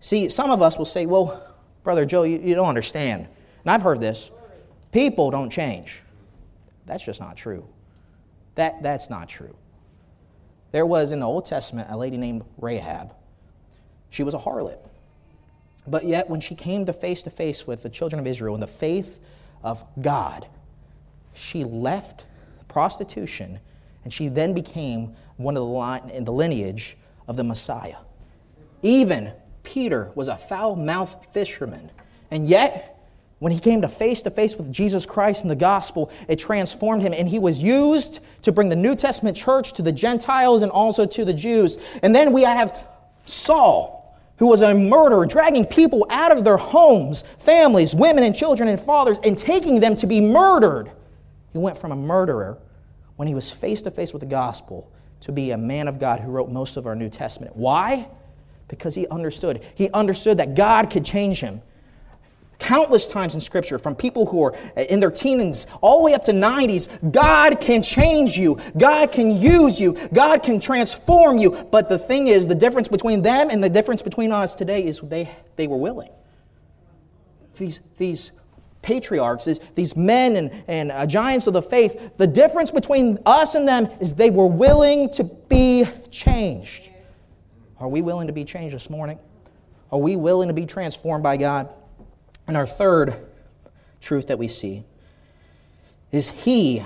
See, 0.00 0.28
some 0.28 0.50
of 0.50 0.60
us 0.60 0.76
will 0.76 0.84
say, 0.84 1.06
well, 1.06 1.54
Brother 1.82 2.04
Joe, 2.04 2.24
you, 2.24 2.38
you 2.38 2.54
don't 2.54 2.68
understand. 2.68 3.28
And 3.62 3.70
I've 3.70 3.82
heard 3.82 4.00
this 4.00 4.30
people 4.92 5.30
don't 5.30 5.50
change. 5.50 6.02
That's 6.86 7.04
just 7.04 7.20
not 7.20 7.36
true. 7.36 7.66
That, 8.54 8.82
that's 8.82 9.10
not 9.10 9.28
true. 9.28 9.56
There 10.72 10.86
was 10.86 11.12
in 11.12 11.20
the 11.20 11.26
Old 11.26 11.46
Testament 11.46 11.88
a 11.90 11.96
lady 11.96 12.16
named 12.16 12.44
Rahab. 12.58 13.14
She 14.10 14.22
was 14.22 14.34
a 14.34 14.38
harlot. 14.38 14.78
But 15.86 16.04
yet, 16.04 16.30
when 16.30 16.40
she 16.40 16.54
came 16.54 16.86
to 16.86 16.92
face 16.92 17.22
to 17.24 17.30
face 17.30 17.66
with 17.66 17.82
the 17.82 17.88
children 17.88 18.20
of 18.20 18.26
Israel 18.26 18.54
in 18.54 18.60
the 18.60 18.66
faith 18.66 19.20
of 19.62 19.84
God, 20.00 20.46
she 21.34 21.64
left 21.64 22.26
prostitution 22.68 23.60
and 24.02 24.12
she 24.12 24.28
then 24.28 24.52
became 24.52 25.14
one 25.36 25.56
of 25.56 25.62
the 25.62 25.66
line, 25.66 26.10
in 26.10 26.24
the 26.24 26.32
lineage 26.32 26.96
of 27.26 27.36
the 27.36 27.44
Messiah. 27.44 27.96
Even 28.82 29.32
Peter 29.62 30.10
was 30.14 30.28
a 30.28 30.36
foul 30.36 30.76
mouthed 30.76 31.24
fisherman. 31.32 31.90
And 32.30 32.46
yet, 32.46 32.90
when 33.38 33.52
he 33.52 33.58
came 33.58 33.80
to 33.82 33.88
face 33.88 34.22
to 34.22 34.30
face 34.30 34.56
with 34.56 34.70
Jesus 34.72 35.06
Christ 35.06 35.42
and 35.42 35.50
the 35.50 35.56
gospel, 35.56 36.10
it 36.28 36.38
transformed 36.38 37.02
him, 37.02 37.12
and 37.12 37.28
he 37.28 37.38
was 37.38 37.62
used 37.62 38.20
to 38.42 38.52
bring 38.52 38.68
the 38.68 38.76
New 38.76 38.94
Testament 38.94 39.36
church 39.36 39.72
to 39.74 39.82
the 39.82 39.92
Gentiles 39.92 40.62
and 40.62 40.70
also 40.70 41.06
to 41.06 41.24
the 41.24 41.34
Jews. 41.34 41.78
And 42.02 42.14
then 42.14 42.32
we 42.32 42.42
have 42.42 42.86
Saul, 43.26 44.18
who 44.38 44.46
was 44.46 44.62
a 44.62 44.74
murderer, 44.74 45.26
dragging 45.26 45.64
people 45.64 46.06
out 46.10 46.36
of 46.36 46.44
their 46.44 46.56
homes, 46.56 47.22
families, 47.38 47.94
women 47.94 48.24
and 48.24 48.34
children 48.34 48.68
and 48.68 48.78
fathers, 48.78 49.18
and 49.24 49.36
taking 49.36 49.80
them 49.80 49.94
to 49.96 50.06
be 50.06 50.20
murdered. 50.20 50.90
He 51.54 51.58
went 51.58 51.78
from 51.78 51.92
a 51.92 51.96
murderer 51.96 52.58
when 53.16 53.26
he 53.26 53.34
was 53.34 53.50
face 53.50 53.80
to 53.82 53.90
face 53.90 54.12
with 54.12 54.20
the 54.20 54.26
gospel 54.26 54.92
to 55.20 55.32
be 55.32 55.52
a 55.52 55.56
man 55.56 55.88
of 55.88 55.98
God 55.98 56.20
who 56.20 56.30
wrote 56.30 56.50
most 56.50 56.76
of 56.76 56.86
our 56.86 56.94
New 56.94 57.08
Testament. 57.08 57.56
Why? 57.56 58.06
Because 58.68 58.94
he 58.94 59.06
understood. 59.08 59.64
He 59.74 59.88
understood 59.92 60.38
that 60.38 60.54
God 60.54 60.90
could 60.90 61.06
change 61.06 61.40
him 61.40 61.62
countless 62.58 63.06
times 63.06 63.34
in 63.34 63.40
Scripture 63.40 63.78
from 63.78 63.94
people 63.94 64.26
who 64.26 64.42
are 64.42 64.54
in 64.76 65.00
their 65.00 65.10
teens 65.10 65.66
all 65.80 65.98
the 65.98 66.04
way 66.04 66.14
up 66.14 66.24
to 66.24 66.32
90s. 66.32 67.12
God 67.12 67.60
can 67.60 67.82
change 67.82 68.36
you, 68.36 68.58
God 68.76 69.12
can 69.12 69.40
use 69.40 69.80
you, 69.80 69.92
God 70.12 70.42
can 70.42 70.60
transform 70.60 71.38
you. 71.38 71.50
But 71.50 71.88
the 71.88 71.98
thing 71.98 72.28
is, 72.28 72.46
the 72.46 72.54
difference 72.54 72.88
between 72.88 73.22
them 73.22 73.50
and 73.50 73.62
the 73.62 73.68
difference 73.68 74.02
between 74.02 74.32
us 74.32 74.54
today 74.54 74.84
is 74.84 75.00
they, 75.00 75.30
they 75.56 75.66
were 75.66 75.76
willing. 75.76 76.10
These, 77.56 77.80
these 77.96 78.32
patriarchs, 78.84 79.46
these, 79.46 79.58
these 79.74 79.96
men 79.96 80.36
and, 80.36 80.64
and 80.68 80.92
uh, 80.92 81.06
giants 81.06 81.46
of 81.46 81.54
the 81.54 81.62
faith, 81.62 82.12
the 82.18 82.26
difference 82.26 82.70
between 82.70 83.18
us 83.26 83.54
and 83.54 83.66
them 83.66 83.88
is 83.98 84.14
they 84.14 84.30
were 84.30 84.46
willing 84.46 85.10
to 85.10 85.24
be 85.24 85.84
changed. 86.10 86.90
Are 87.80 87.88
we 87.88 88.02
willing 88.02 88.28
to 88.28 88.32
be 88.32 88.44
changed 88.44 88.74
this 88.74 88.88
morning? 88.88 89.18
Are 89.90 89.98
we 89.98 90.16
willing 90.16 90.48
to 90.48 90.54
be 90.54 90.66
transformed 90.66 91.22
by 91.22 91.36
God? 91.36 91.74
And 92.46 92.56
our 92.56 92.66
third 92.66 93.16
truth 94.00 94.26
that 94.28 94.38
we 94.38 94.48
see 94.48 94.84
is 96.12 96.28
He 96.28 96.84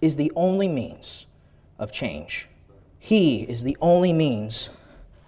is 0.00 0.16
the 0.16 0.30
only 0.36 0.68
means 0.68 1.26
of 1.78 1.90
change. 1.90 2.48
He 2.98 3.42
is 3.42 3.62
the 3.62 3.76
only 3.80 4.12
means 4.12 4.68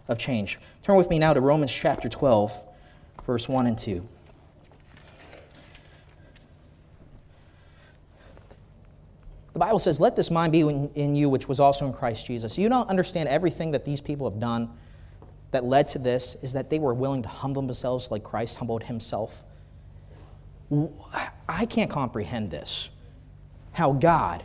of 0.07 0.19
change. 0.19 0.59
Turn 0.83 0.97
with 0.97 1.09
me 1.09 1.19
now 1.19 1.33
to 1.33 1.41
Romans 1.41 1.73
chapter 1.73 2.09
12, 2.09 2.63
verse 3.27 3.49
1 3.49 3.67
and 3.67 3.79
2. 3.79 4.07
Bible 9.61 9.79
says, 9.79 10.01
Let 10.01 10.17
this 10.17 10.31
mind 10.31 10.53
be 10.53 10.61
in 10.61 11.15
you, 11.15 11.29
which 11.29 11.47
was 11.47 11.61
also 11.61 11.87
in 11.87 11.93
Christ 11.93 12.27
Jesus. 12.27 12.59
You 12.59 12.69
don't 12.69 12.89
understand 12.89 13.29
everything 13.29 13.71
that 13.71 13.85
these 13.85 14.01
people 14.01 14.29
have 14.29 14.41
done 14.41 14.71
that 15.53 15.65
led 15.65 15.87
to 15.89 15.99
this 15.99 16.37
is 16.43 16.53
that 16.55 16.71
they 16.71 16.79
were 16.79 16.95
willing 16.95 17.23
to 17.23 17.29
humble 17.29 17.63
themselves 17.63 18.11
like 18.11 18.25
Christ 18.25 18.57
humbled 18.57 18.83
himself. 18.83 19.43
I 21.49 21.67
can't 21.67 21.91
comprehend 21.91 22.51
this. 22.51 22.91
How 23.73 23.93
God, 23.93 24.45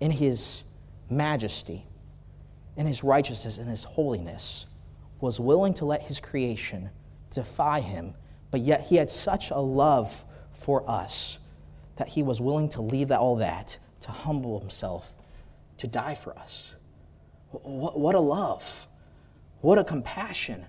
in 0.00 0.10
His 0.10 0.62
majesty, 1.10 1.84
in 2.76 2.86
His 2.86 3.02
righteousness, 3.02 3.58
in 3.58 3.66
His 3.66 3.84
holiness, 3.84 4.66
was 5.20 5.40
willing 5.40 5.74
to 5.74 5.86
let 5.86 6.02
His 6.02 6.20
creation 6.20 6.90
defy 7.30 7.80
Him, 7.80 8.14
but 8.50 8.60
yet 8.60 8.82
He 8.82 8.96
had 8.96 9.10
such 9.10 9.50
a 9.50 9.58
love 9.58 10.24
for 10.52 10.88
us 10.88 11.38
that 11.96 12.08
He 12.08 12.22
was 12.22 12.40
willing 12.40 12.68
to 12.70 12.82
leave 12.82 13.10
all 13.10 13.36
that, 13.36 13.78
to 14.04 14.10
humble 14.10 14.60
Himself, 14.60 15.12
to 15.78 15.86
die 15.86 16.14
for 16.14 16.36
us. 16.38 16.72
What, 17.50 17.98
what 17.98 18.14
a 18.14 18.20
love! 18.20 18.86
What 19.60 19.78
a 19.78 19.84
compassion! 19.84 20.64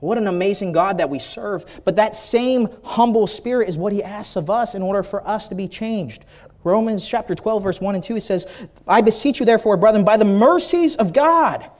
What 0.00 0.18
an 0.18 0.26
amazing 0.26 0.72
God 0.72 0.98
that 0.98 1.08
we 1.08 1.18
serve. 1.18 1.64
But 1.84 1.96
that 1.96 2.14
same 2.14 2.68
humble 2.84 3.26
spirit 3.26 3.68
is 3.68 3.78
what 3.78 3.92
he 3.92 4.02
asks 4.02 4.36
of 4.36 4.50
us 4.50 4.74
in 4.74 4.82
order 4.82 5.02
for 5.02 5.26
us 5.26 5.48
to 5.48 5.54
be 5.54 5.68
changed. 5.68 6.24
Romans 6.64 7.08
chapter 7.08 7.34
12, 7.34 7.62
verse 7.62 7.80
1 7.80 7.94
and 7.94 8.04
2, 8.04 8.14
he 8.14 8.20
says, 8.20 8.46
I 8.86 9.00
beseech 9.00 9.40
you, 9.40 9.46
therefore, 9.46 9.76
brethren, 9.76 10.04
by 10.04 10.16
the 10.16 10.24
mercies 10.24 10.96
of 10.96 11.12
God, 11.12 11.70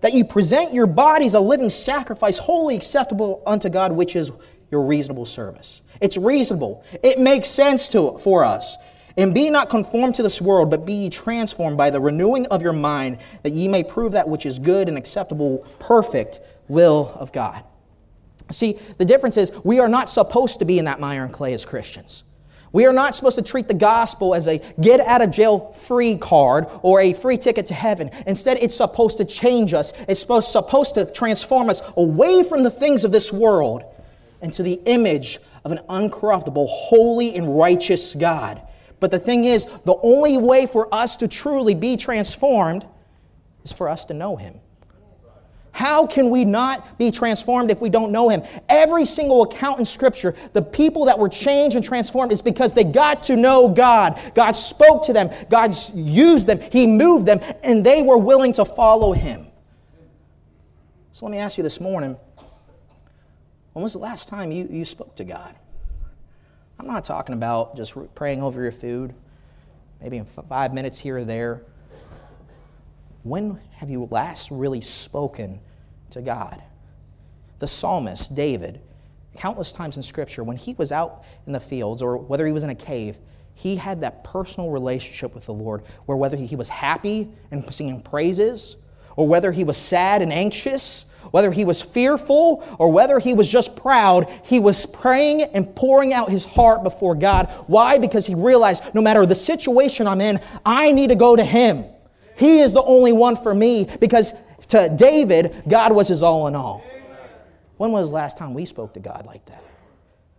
that 0.00 0.12
you 0.12 0.24
present 0.24 0.72
your 0.72 0.86
bodies 0.86 1.34
a 1.34 1.40
living 1.40 1.70
sacrifice, 1.70 2.38
holy 2.38 2.76
acceptable 2.76 3.42
unto 3.46 3.68
God, 3.68 3.92
which 3.92 4.14
is 4.14 4.30
your 4.70 4.82
reasonable 4.82 5.24
service. 5.24 5.80
It's 6.00 6.16
reasonable. 6.16 6.84
It 7.02 7.18
makes 7.18 7.48
sense 7.48 7.88
to, 7.90 8.18
for 8.18 8.44
us. 8.44 8.76
And 9.16 9.34
be 9.34 9.48
not 9.48 9.70
conformed 9.70 10.14
to 10.16 10.22
this 10.22 10.42
world, 10.42 10.70
but 10.70 10.84
be 10.84 10.92
ye 10.92 11.10
transformed 11.10 11.76
by 11.76 11.90
the 11.90 12.00
renewing 12.00 12.46
of 12.46 12.62
your 12.62 12.74
mind, 12.74 13.18
that 13.42 13.52
ye 13.52 13.66
may 13.66 13.82
prove 13.82 14.12
that 14.12 14.28
which 14.28 14.44
is 14.44 14.58
good 14.58 14.88
and 14.88 14.98
acceptable, 14.98 15.58
perfect 15.78 16.40
will 16.68 17.12
of 17.14 17.32
God. 17.32 17.64
See, 18.50 18.78
the 18.98 19.04
difference 19.04 19.36
is 19.36 19.52
we 19.64 19.80
are 19.80 19.88
not 19.88 20.08
supposed 20.08 20.58
to 20.58 20.64
be 20.64 20.78
in 20.78 20.84
that 20.84 21.00
mire 21.00 21.24
and 21.24 21.32
clay 21.32 21.54
as 21.54 21.64
Christians. 21.64 22.24
We 22.72 22.84
are 22.84 22.92
not 22.92 23.14
supposed 23.14 23.36
to 23.36 23.42
treat 23.42 23.68
the 23.68 23.74
gospel 23.74 24.34
as 24.34 24.46
a 24.48 24.60
get 24.80 25.00
out 25.00 25.22
of 25.22 25.30
jail 25.30 25.72
free 25.72 26.18
card 26.18 26.66
or 26.82 27.00
a 27.00 27.14
free 27.14 27.38
ticket 27.38 27.66
to 27.66 27.74
heaven. 27.74 28.10
Instead, 28.26 28.58
it's 28.60 28.76
supposed 28.76 29.16
to 29.16 29.24
change 29.24 29.72
us. 29.72 29.92
It's 30.06 30.20
supposed, 30.20 30.50
supposed 30.50 30.94
to 30.96 31.06
transform 31.06 31.70
us 31.70 31.80
away 31.96 32.42
from 32.42 32.64
the 32.64 32.70
things 32.70 33.04
of 33.04 33.12
this 33.12 33.32
world 33.32 33.84
into 34.42 34.62
the 34.62 34.74
image 34.84 35.38
of 35.64 35.72
an 35.72 35.78
uncorruptible, 35.88 36.68
holy, 36.68 37.34
and 37.34 37.58
righteous 37.58 38.14
God. 38.14 38.60
But 39.00 39.10
the 39.10 39.18
thing 39.18 39.44
is, 39.44 39.66
the 39.84 39.96
only 40.02 40.38
way 40.38 40.66
for 40.66 40.92
us 40.94 41.16
to 41.16 41.28
truly 41.28 41.74
be 41.74 41.96
transformed 41.96 42.86
is 43.64 43.72
for 43.72 43.88
us 43.88 44.04
to 44.06 44.14
know 44.14 44.36
Him. 44.36 44.60
How 45.72 46.06
can 46.06 46.30
we 46.30 46.46
not 46.46 46.96
be 46.96 47.10
transformed 47.10 47.70
if 47.70 47.82
we 47.82 47.90
don't 47.90 48.10
know 48.10 48.30
Him? 48.30 48.42
Every 48.66 49.04
single 49.04 49.42
account 49.42 49.78
in 49.78 49.84
Scripture, 49.84 50.34
the 50.54 50.62
people 50.62 51.04
that 51.04 51.18
were 51.18 51.28
changed 51.28 51.76
and 51.76 51.84
transformed 51.84 52.32
is 52.32 52.40
because 52.40 52.72
they 52.72 52.84
got 52.84 53.24
to 53.24 53.36
know 53.36 53.68
God. 53.68 54.18
God 54.34 54.52
spoke 54.52 55.04
to 55.04 55.12
them, 55.12 55.28
God 55.50 55.74
used 55.94 56.46
them, 56.46 56.60
He 56.72 56.86
moved 56.86 57.26
them, 57.26 57.40
and 57.62 57.84
they 57.84 58.02
were 58.02 58.16
willing 58.16 58.54
to 58.54 58.64
follow 58.64 59.12
Him. 59.12 59.48
So 61.12 61.26
let 61.26 61.32
me 61.32 61.38
ask 61.38 61.58
you 61.58 61.62
this 61.62 61.78
morning 61.80 62.16
when 63.74 63.82
was 63.82 63.92
the 63.92 63.98
last 63.98 64.30
time 64.30 64.50
you, 64.50 64.66
you 64.70 64.86
spoke 64.86 65.14
to 65.16 65.24
God? 65.24 65.54
I'm 66.78 66.86
not 66.86 67.04
talking 67.04 67.34
about 67.34 67.76
just 67.76 67.94
praying 68.14 68.42
over 68.42 68.62
your 68.62 68.72
food, 68.72 69.14
maybe 70.00 70.18
in 70.18 70.24
five 70.24 70.74
minutes 70.74 70.98
here 70.98 71.18
or 71.18 71.24
there. 71.24 71.62
When 73.22 73.58
have 73.72 73.90
you 73.90 74.08
last 74.10 74.50
really 74.50 74.80
spoken 74.80 75.60
to 76.10 76.20
God? 76.20 76.62
The 77.58 77.66
psalmist, 77.66 78.34
David, 78.34 78.80
countless 79.36 79.72
times 79.72 79.96
in 79.96 80.02
Scripture, 80.02 80.44
when 80.44 80.56
he 80.56 80.74
was 80.74 80.92
out 80.92 81.24
in 81.46 81.52
the 81.52 81.60
fields 81.60 82.02
or 82.02 82.18
whether 82.18 82.46
he 82.46 82.52
was 82.52 82.62
in 82.62 82.70
a 82.70 82.74
cave, 82.74 83.18
he 83.54 83.74
had 83.74 84.02
that 84.02 84.22
personal 84.22 84.70
relationship 84.70 85.34
with 85.34 85.46
the 85.46 85.54
Lord 85.54 85.82
where 86.04 86.18
whether 86.18 86.36
he 86.36 86.56
was 86.56 86.68
happy 86.68 87.30
and 87.50 87.64
singing 87.72 88.02
praises, 88.02 88.76
or 89.16 89.26
whether 89.26 89.50
he 89.50 89.64
was 89.64 89.78
sad 89.78 90.20
and 90.20 90.30
anxious, 90.30 91.06
whether 91.30 91.52
he 91.52 91.64
was 91.64 91.80
fearful 91.80 92.64
or 92.78 92.90
whether 92.90 93.18
he 93.18 93.34
was 93.34 93.50
just 93.50 93.76
proud, 93.76 94.30
he 94.44 94.60
was 94.60 94.86
praying 94.86 95.42
and 95.42 95.74
pouring 95.74 96.12
out 96.12 96.28
his 96.28 96.44
heart 96.44 96.82
before 96.82 97.14
God. 97.14 97.46
Why? 97.66 97.98
Because 97.98 98.26
he 98.26 98.34
realized 98.34 98.82
no 98.94 99.00
matter 99.00 99.26
the 99.26 99.34
situation 99.34 100.06
I'm 100.06 100.20
in, 100.20 100.40
I 100.64 100.92
need 100.92 101.10
to 101.10 101.16
go 101.16 101.36
to 101.36 101.44
him. 101.44 101.84
He 102.36 102.60
is 102.60 102.72
the 102.72 102.82
only 102.82 103.12
one 103.12 103.36
for 103.36 103.54
me 103.54 103.88
because 104.00 104.32
to 104.68 104.94
David, 104.96 105.62
God 105.68 105.92
was 105.92 106.08
his 106.08 106.22
all 106.22 106.46
in 106.48 106.54
all. 106.54 106.82
When 107.76 107.92
was 107.92 108.08
the 108.08 108.14
last 108.14 108.38
time 108.38 108.54
we 108.54 108.64
spoke 108.64 108.94
to 108.94 109.00
God 109.00 109.26
like 109.26 109.44
that? 109.46 109.62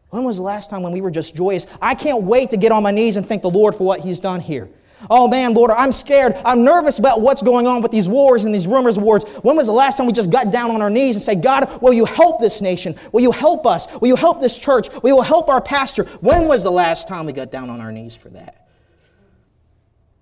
When 0.09 0.23
was 0.23 0.37
the 0.37 0.43
last 0.43 0.69
time 0.69 0.83
when 0.83 0.93
we 0.93 1.01
were 1.01 1.11
just 1.11 1.35
joyous? 1.35 1.67
I 1.81 1.93
can't 1.93 2.23
wait 2.23 2.49
to 2.51 2.57
get 2.57 2.71
on 2.71 2.81
my 2.81 2.91
knees 2.91 3.17
and 3.17 3.25
thank 3.27 3.41
the 3.41 3.49
Lord 3.49 3.75
for 3.75 3.83
what 3.83 3.99
he's 3.99 4.19
done 4.19 4.39
here. 4.39 4.69
Oh 5.09 5.27
man, 5.27 5.53
Lord, 5.53 5.71
I'm 5.71 5.91
scared. 5.91 6.35
I'm 6.43 6.63
nervous 6.63 6.97
about 6.97 7.21
what's 7.21 7.41
going 7.41 7.67
on 7.67 7.81
with 7.81 7.91
these 7.91 8.09
wars 8.09 8.45
and 8.45 8.53
these 8.53 8.65
rumors 8.65 8.97
of 8.97 9.03
wars. 9.03 9.23
When 9.43 9.55
was 9.55 9.67
the 9.67 9.73
last 9.73 9.97
time 9.97 10.07
we 10.07 10.13
just 10.13 10.31
got 10.31 10.51
down 10.51 10.71
on 10.71 10.81
our 10.81 10.89
knees 10.89 11.15
and 11.15 11.23
say, 11.23 11.35
God, 11.35 11.81
will 11.81 11.93
you 11.93 12.05
help 12.05 12.39
this 12.39 12.61
nation? 12.61 12.95
Will 13.11 13.21
you 13.21 13.31
help 13.31 13.67
us? 13.67 13.87
Will 14.01 14.07
you 14.07 14.15
help 14.15 14.39
this 14.39 14.57
church? 14.57 14.89
Will 15.03 15.17
you 15.17 15.21
help 15.21 15.49
our 15.49 15.61
pastor? 15.61 16.05
When 16.21 16.47
was 16.47 16.63
the 16.63 16.71
last 16.71 17.07
time 17.07 17.25
we 17.25 17.33
got 17.33 17.51
down 17.51 17.69
on 17.69 17.79
our 17.79 17.91
knees 17.91 18.15
for 18.15 18.29
that? 18.29 18.67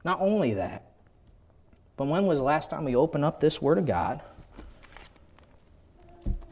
Not 0.04 0.20
only 0.20 0.54
that, 0.56 0.84
but 1.98 2.08
when 2.08 2.26
was 2.26 2.40
the 2.40 2.44
last 2.44 2.70
time 2.70 2.84
we 2.84 2.96
opened 2.96 3.24
up 3.24 3.40
this 3.40 3.62
Word 3.62 3.78
of 3.78 3.86
God 3.86 4.22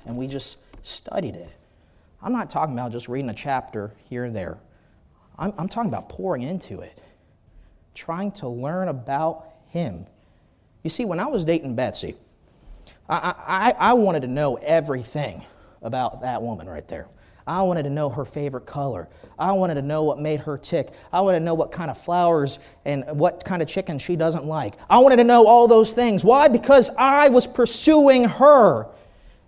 and 0.06 0.16
we 0.16 0.28
just 0.28 0.58
studied 0.82 1.36
it? 1.36 1.52
I'm 2.22 2.32
not 2.32 2.50
talking 2.50 2.74
about 2.74 2.94
just 2.94 3.10
reading 3.10 3.30
a 3.30 3.34
chapter 3.34 3.92
here 4.10 4.24
and 4.24 4.34
there. 4.34 4.58
I'm, 5.38 5.54
I'm 5.58 5.68
talking 5.68 5.90
about 5.90 6.08
pouring 6.08 6.44
into 6.44 6.80
it, 6.80 6.98
trying 7.94 8.32
to 8.34 8.48
learn 8.48 8.88
about 8.88 9.48
Him. 9.68 10.06
You 10.84 10.90
see, 10.90 11.06
when 11.06 11.20
I 11.20 11.28
was 11.28 11.46
dating 11.46 11.76
Betsy, 11.76 12.16
I, 13.08 13.74
I, 13.78 13.90
I 13.92 13.94
wanted 13.94 14.22
to 14.22 14.28
know 14.28 14.56
everything 14.56 15.46
about 15.82 16.22
that 16.22 16.42
woman 16.42 16.68
right 16.68 16.88
there. 16.88 17.08
I 17.46 17.62
wanted 17.64 17.84
to 17.84 17.90
know 17.90 18.10
her 18.10 18.24
favorite 18.24 18.66
color. 18.66 19.10
I 19.38 19.52
wanted 19.52 19.76
to 19.76 19.82
know 19.82 20.04
what 20.04 20.20
made 20.20 20.40
her 20.42 20.58
tick. 20.58 20.92
I 21.12 21.20
wanted 21.22 21.40
to 21.40 21.46
know 21.46 21.54
what 21.54 21.72
kind 21.72 21.92
of 21.92 21.98
flowers 21.98 22.60
and 22.86 23.04
what 23.20 23.44
kind 23.44 23.62
of 23.62 23.68
chicken 23.68 24.00
she 24.00 24.16
doesn't 24.16 24.46
like. 24.46 24.76
I 24.90 25.00
wanted 25.00 25.18
to 25.18 25.26
know 25.26 25.46
all 25.46 25.68
those 25.68 25.92
things. 25.92 26.24
Why? 26.24 26.48
Because 26.48 26.90
I 26.98 27.30
was 27.30 27.46
pursuing 27.46 28.24
her. 28.24 28.88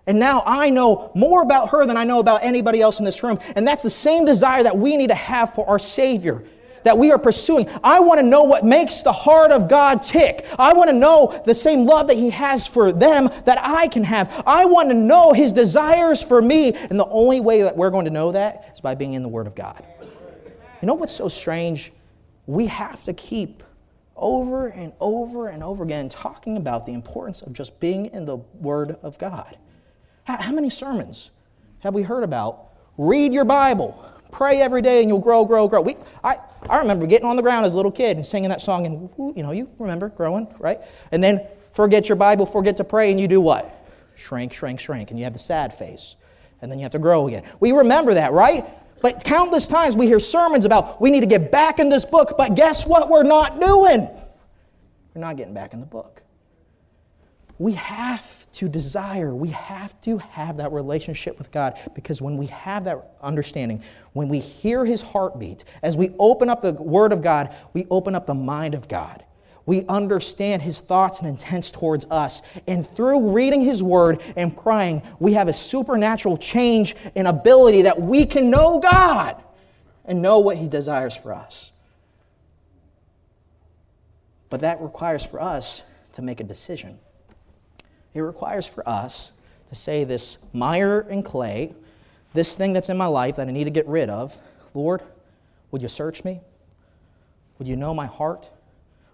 And 0.06 0.18
now 0.18 0.42
I 0.44 0.70
know 0.70 1.10
more 1.14 1.42
about 1.42 1.70
her 1.70 1.86
than 1.86 1.96
I 1.96 2.04
know 2.04 2.20
about 2.20 2.44
anybody 2.44 2.80
else 2.80 2.98
in 2.98 3.04
this 3.04 3.22
room. 3.22 3.38
And 3.56 3.66
that's 3.66 3.82
the 3.82 3.90
same 3.90 4.24
desire 4.26 4.62
that 4.62 4.76
we 4.76 4.96
need 4.96 5.08
to 5.08 5.16
have 5.16 5.54
for 5.54 5.66
our 5.68 5.78
Savior 5.78 6.44
that 6.86 6.96
we 6.96 7.10
are 7.10 7.18
pursuing. 7.18 7.68
I 7.82 7.98
want 7.98 8.20
to 8.20 8.26
know 8.26 8.44
what 8.44 8.64
makes 8.64 9.02
the 9.02 9.12
heart 9.12 9.50
of 9.50 9.68
God 9.68 10.02
tick. 10.02 10.46
I 10.56 10.72
want 10.72 10.88
to 10.88 10.94
know 10.94 11.42
the 11.44 11.54
same 11.54 11.84
love 11.84 12.06
that 12.06 12.16
He 12.16 12.30
has 12.30 12.64
for 12.64 12.92
them 12.92 13.28
that 13.44 13.58
I 13.60 13.88
can 13.88 14.04
have. 14.04 14.42
I 14.46 14.66
want 14.66 14.90
to 14.90 14.94
know 14.94 15.32
His 15.32 15.52
desires 15.52 16.22
for 16.22 16.40
me. 16.40 16.74
And 16.74 16.98
the 16.98 17.08
only 17.08 17.40
way 17.40 17.62
that 17.62 17.76
we're 17.76 17.90
going 17.90 18.04
to 18.04 18.12
know 18.12 18.30
that 18.30 18.70
is 18.72 18.80
by 18.80 18.94
being 18.94 19.14
in 19.14 19.24
the 19.24 19.28
Word 19.28 19.48
of 19.48 19.56
God. 19.56 19.84
You 20.80 20.86
know 20.86 20.94
what's 20.94 21.12
so 21.12 21.28
strange? 21.28 21.92
We 22.46 22.66
have 22.66 23.02
to 23.04 23.12
keep 23.12 23.64
over 24.14 24.68
and 24.68 24.92
over 25.00 25.48
and 25.48 25.64
over 25.64 25.82
again 25.82 26.08
talking 26.08 26.56
about 26.56 26.86
the 26.86 26.92
importance 26.92 27.42
of 27.42 27.52
just 27.52 27.80
being 27.80 28.06
in 28.06 28.26
the 28.26 28.36
Word 28.36 28.96
of 29.02 29.18
God. 29.18 29.58
How, 30.22 30.52
many 30.52 30.70
sermons 30.70 31.32
have 31.80 31.94
we 31.94 32.02
heard 32.02 32.22
about? 32.22 32.68
Read 32.96 33.32
your 33.32 33.44
Bible. 33.44 34.04
Pray 34.32 34.60
every 34.60 34.82
day 34.82 35.00
and 35.00 35.08
you'll 35.08 35.18
grow, 35.18 35.44
grow, 35.44 35.66
grow. 35.66 35.80
We, 35.80 35.96
I, 36.22 36.38
I 36.68 36.78
remember 36.78 37.06
getting 37.06 37.26
on 37.26 37.36
the 37.36 37.42
ground 37.42 37.66
as 37.66 37.74
a 37.74 37.76
little 37.76 37.92
kid 37.92 38.16
and 38.16 38.26
singing 38.26 38.50
that 38.50 38.60
song, 38.60 38.86
and 38.86 39.36
you 39.36 39.42
know, 39.42 39.52
you 39.52 39.68
remember 39.78 40.08
growing, 40.08 40.48
right? 40.58 40.80
And 41.12 41.22
then 41.22 41.46
forget 41.72 42.08
your 42.08 42.16
Bible, 42.16 42.46
forget 42.46 42.76
to 42.78 42.84
pray, 42.84 43.10
and 43.10 43.20
you 43.20 43.28
do 43.28 43.40
what? 43.40 43.72
Shrink, 44.14 44.52
shrink, 44.52 44.80
shrink, 44.80 45.10
and 45.10 45.18
you 45.18 45.24
have 45.24 45.32
the 45.32 45.38
sad 45.38 45.74
face. 45.74 46.16
And 46.62 46.70
then 46.70 46.78
you 46.78 46.84
have 46.84 46.92
to 46.92 46.98
grow 46.98 47.28
again. 47.28 47.44
We 47.60 47.72
remember 47.72 48.14
that, 48.14 48.32
right? 48.32 48.64
But 49.02 49.22
countless 49.24 49.68
times 49.68 49.94
we 49.94 50.06
hear 50.06 50.18
sermons 50.18 50.64
about 50.64 51.00
we 51.00 51.10
need 51.10 51.20
to 51.20 51.26
get 51.26 51.52
back 51.52 51.78
in 51.78 51.88
this 51.88 52.04
book, 52.04 52.34
but 52.38 52.54
guess 52.54 52.86
what 52.86 53.08
we're 53.10 53.22
not 53.22 53.60
doing? 53.60 54.08
We're 55.14 55.20
not 55.20 55.36
getting 55.36 55.54
back 55.54 55.74
in 55.74 55.80
the 55.80 55.86
book. 55.86 56.22
We 57.58 57.72
have 57.72 58.50
to 58.52 58.68
desire. 58.68 59.34
We 59.34 59.48
have 59.50 59.98
to 60.02 60.18
have 60.18 60.58
that 60.58 60.72
relationship 60.72 61.38
with 61.38 61.50
God 61.50 61.78
because 61.94 62.20
when 62.20 62.36
we 62.36 62.46
have 62.46 62.84
that 62.84 63.16
understanding, 63.22 63.82
when 64.12 64.28
we 64.28 64.40
hear 64.40 64.84
His 64.84 65.02
heartbeat, 65.02 65.64
as 65.82 65.96
we 65.96 66.10
open 66.18 66.50
up 66.50 66.62
the 66.62 66.74
Word 66.74 67.12
of 67.12 67.22
God, 67.22 67.54
we 67.72 67.86
open 67.90 68.14
up 68.14 68.26
the 68.26 68.34
mind 68.34 68.74
of 68.74 68.88
God. 68.88 69.24
We 69.64 69.84
understand 69.86 70.62
His 70.62 70.80
thoughts 70.80 71.20
and 71.20 71.28
intents 71.28 71.70
towards 71.70 72.04
us. 72.06 72.42
And 72.66 72.86
through 72.86 73.30
reading 73.30 73.62
His 73.62 73.82
Word 73.82 74.22
and 74.36 74.56
praying, 74.56 75.02
we 75.18 75.32
have 75.32 75.48
a 75.48 75.52
supernatural 75.52 76.36
change 76.36 76.94
in 77.14 77.26
ability 77.26 77.82
that 77.82 78.00
we 78.00 78.26
can 78.26 78.50
know 78.50 78.80
God 78.80 79.42
and 80.04 80.22
know 80.22 80.38
what 80.38 80.56
He 80.56 80.68
desires 80.68 81.16
for 81.16 81.34
us. 81.34 81.72
But 84.50 84.60
that 84.60 84.80
requires 84.80 85.24
for 85.24 85.40
us 85.40 85.82
to 86.12 86.22
make 86.22 86.40
a 86.40 86.44
decision. 86.44 86.98
It 88.16 88.22
requires 88.22 88.66
for 88.66 88.86
us 88.88 89.32
to 89.68 89.74
say, 89.74 90.04
This 90.04 90.38
mire 90.52 91.00
and 91.00 91.24
clay, 91.24 91.74
this 92.32 92.54
thing 92.54 92.72
that's 92.72 92.88
in 92.88 92.96
my 92.96 93.06
life 93.06 93.36
that 93.36 93.48
I 93.48 93.52
need 93.52 93.64
to 93.64 93.70
get 93.70 93.86
rid 93.86 94.08
of, 94.08 94.38
Lord, 94.74 95.02
would 95.70 95.82
you 95.82 95.88
search 95.88 96.24
me? 96.24 96.40
Would 97.58 97.68
you 97.68 97.76
know 97.76 97.94
my 97.94 98.06
heart? 98.06 98.50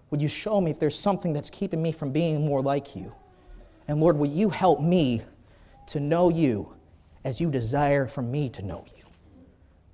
Would 0.09 0.21
you 0.21 0.29
show 0.29 0.61
me 0.61 0.71
if 0.71 0.79
there's 0.79 0.97
something 0.97 1.33
that's 1.33 1.49
keeping 1.49 1.81
me 1.81 1.91
from 1.91 2.11
being 2.11 2.45
more 2.45 2.61
like 2.61 2.95
you? 2.95 3.13
And 3.87 3.99
Lord, 3.99 4.17
will 4.17 4.29
you 4.29 4.49
help 4.49 4.79
me 4.79 5.21
to 5.87 5.99
know 5.99 6.29
you 6.29 6.73
as 7.25 7.41
you 7.41 7.49
desire 7.49 8.07
for 8.07 8.21
me 8.21 8.49
to 8.49 8.61
know 8.61 8.85
you? 8.95 9.03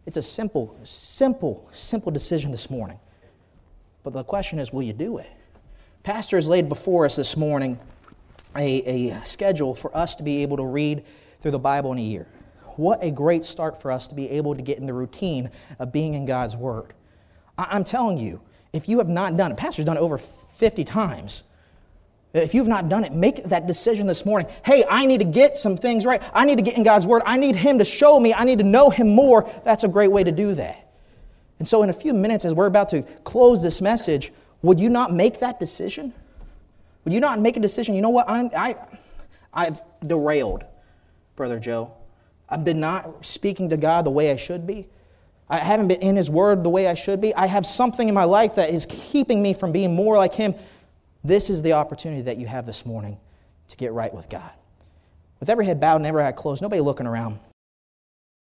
It's 0.06 0.18
a 0.18 0.22
simple, 0.22 0.76
simple, 0.84 1.68
simple 1.72 2.12
decision 2.12 2.52
this 2.52 2.70
morning. 2.70 3.00
But 4.04 4.14
the 4.14 4.24
question 4.24 4.60
is, 4.60 4.74
will 4.74 4.84
you 4.84 4.94
do 4.94 5.18
it? 5.18 5.30
Pastor 6.04 6.38
has 6.38 6.48
laid 6.48 6.70
before 6.70 7.06
us 7.06 7.16
this 7.16 7.38
morning 7.38 7.80
a, 8.56 9.10
a 9.12 9.26
schedule 9.26 9.76
for 9.76 9.96
us 9.96 10.16
to 10.18 10.24
be 10.24 10.44
able 10.44 10.58
to 10.58 10.66
read 10.66 11.04
through 11.42 11.52
the 11.52 11.60
Bible 11.60 11.92
in 11.92 11.98
a 11.98 12.04
year. 12.04 12.28
What 12.76 13.04
a 13.04 13.12
great 13.12 13.44
start 13.44 13.82
for 13.82 13.92
us 13.92 14.08
to 14.08 14.16
be 14.16 14.30
able 14.30 14.56
to 14.56 14.62
get 14.62 14.78
in 14.78 14.86
the 14.86 14.94
routine 14.94 15.50
of 15.80 15.92
being 15.92 16.14
in 16.14 16.26
God's 16.26 16.56
Word. 16.56 16.94
I, 17.58 17.76
am 17.76 17.84
telling 17.84 18.18
you, 18.18 18.40
if 18.72 18.88
you 18.88 19.00
have 19.00 19.10
not 19.10 19.36
done 19.36 19.52
it, 19.52 19.58
Pastor's 19.58 19.86
done 19.86 19.98
it 19.98 20.02
over 20.02 20.18
50 20.18 20.86
times. 20.86 21.44
If 22.34 22.54
you've 22.54 22.68
not 22.68 22.88
done 22.88 23.04
it, 23.04 23.12
make 23.12 23.44
that 23.46 23.66
decision 23.66 24.06
this 24.06 24.26
morning. 24.26 24.50
Hey, 24.64 24.86
I 24.90 25.06
need 25.08 25.20
to 25.20 25.26
get 25.26 25.58
some 25.58 25.76
things 25.78 26.06
right. 26.06 26.22
I 26.34 26.46
need 26.46 26.58
to 26.58 26.62
get 26.62 26.78
in 26.78 26.84
God's 26.84 27.08
Word. 27.08 27.24
I 27.26 27.38
need 27.38 27.56
Him 27.56 27.80
to 27.80 27.86
show 27.86 28.20
me. 28.20 28.34
I 28.34 28.44
need 28.44 28.60
to 28.60 28.66
know 28.66 28.90
Him 28.90 29.10
more. 29.10 29.50
That's 29.66 29.84
a 29.84 29.88
great 29.88 30.12
way 30.12 30.24
to 30.24 30.32
do 30.32 30.54
that. 30.54 30.90
And 31.58 31.68
so, 31.68 31.84
in 31.84 31.90
a 31.90 31.94
few 31.94 32.14
minutes, 32.14 32.46
as 32.46 32.54
we're 32.54 32.68
about 32.68 32.90
to 32.90 33.02
close 33.24 33.62
this 33.64 33.82
message, 33.82 34.32
would 34.62 34.80
you 34.80 34.90
not 34.90 35.12
make 35.12 35.40
that 35.40 35.60
decision? 35.60 36.14
Would 37.04 37.14
you 37.14 37.20
not 37.20 37.40
make 37.40 37.58
a 37.58 37.60
decision? 37.60 37.96
You 37.96 38.02
know 38.02 38.10
what? 38.10 38.30
I'm, 38.30 38.50
I, 38.56 38.76
I've 39.54 39.82
derailed, 40.06 40.64
Brother 41.36 41.60
Joe. 41.60 41.94
I've 42.50 42.64
been 42.64 42.80
not 42.80 43.26
speaking 43.26 43.70
to 43.70 43.78
God 43.78 44.06
the 44.06 44.12
way 44.12 44.32
I 44.32 44.36
should 44.36 44.66
be. 44.66 44.88
I 45.50 45.58
haven't 45.58 45.88
been 45.88 46.02
in 46.02 46.16
His 46.16 46.30
Word 46.30 46.64
the 46.64 46.70
way 46.70 46.88
I 46.88 46.94
should 46.94 47.22
be. 47.22 47.34
I 47.34 47.48
have 47.48 47.66
something 47.66 48.08
in 48.08 48.14
my 48.14 48.26
life 48.26 48.56
that 48.56 48.70
is 48.70 48.86
keeping 48.88 49.42
me 49.42 49.54
from 49.54 49.72
being 49.72 49.96
more 49.96 50.18
like 50.18 50.34
Him. 50.34 50.54
This 51.24 51.50
is 51.50 51.62
the 51.62 51.74
opportunity 51.74 52.22
that 52.24 52.38
you 52.38 52.48
have 52.48 52.66
this 52.66 52.86
morning 52.86 53.18
to 53.70 53.78
get 53.78 53.92
right 53.94 54.14
with 54.14 54.30
God. 54.30 54.52
With 55.40 55.50
every 55.50 55.66
head 55.66 55.80
bowed 55.80 55.98
and 55.98 56.06
every 56.06 56.24
eye 56.24 56.32
closed, 56.32 56.62
nobody 56.62 56.82
looking 56.82 57.08
around. 57.08 57.40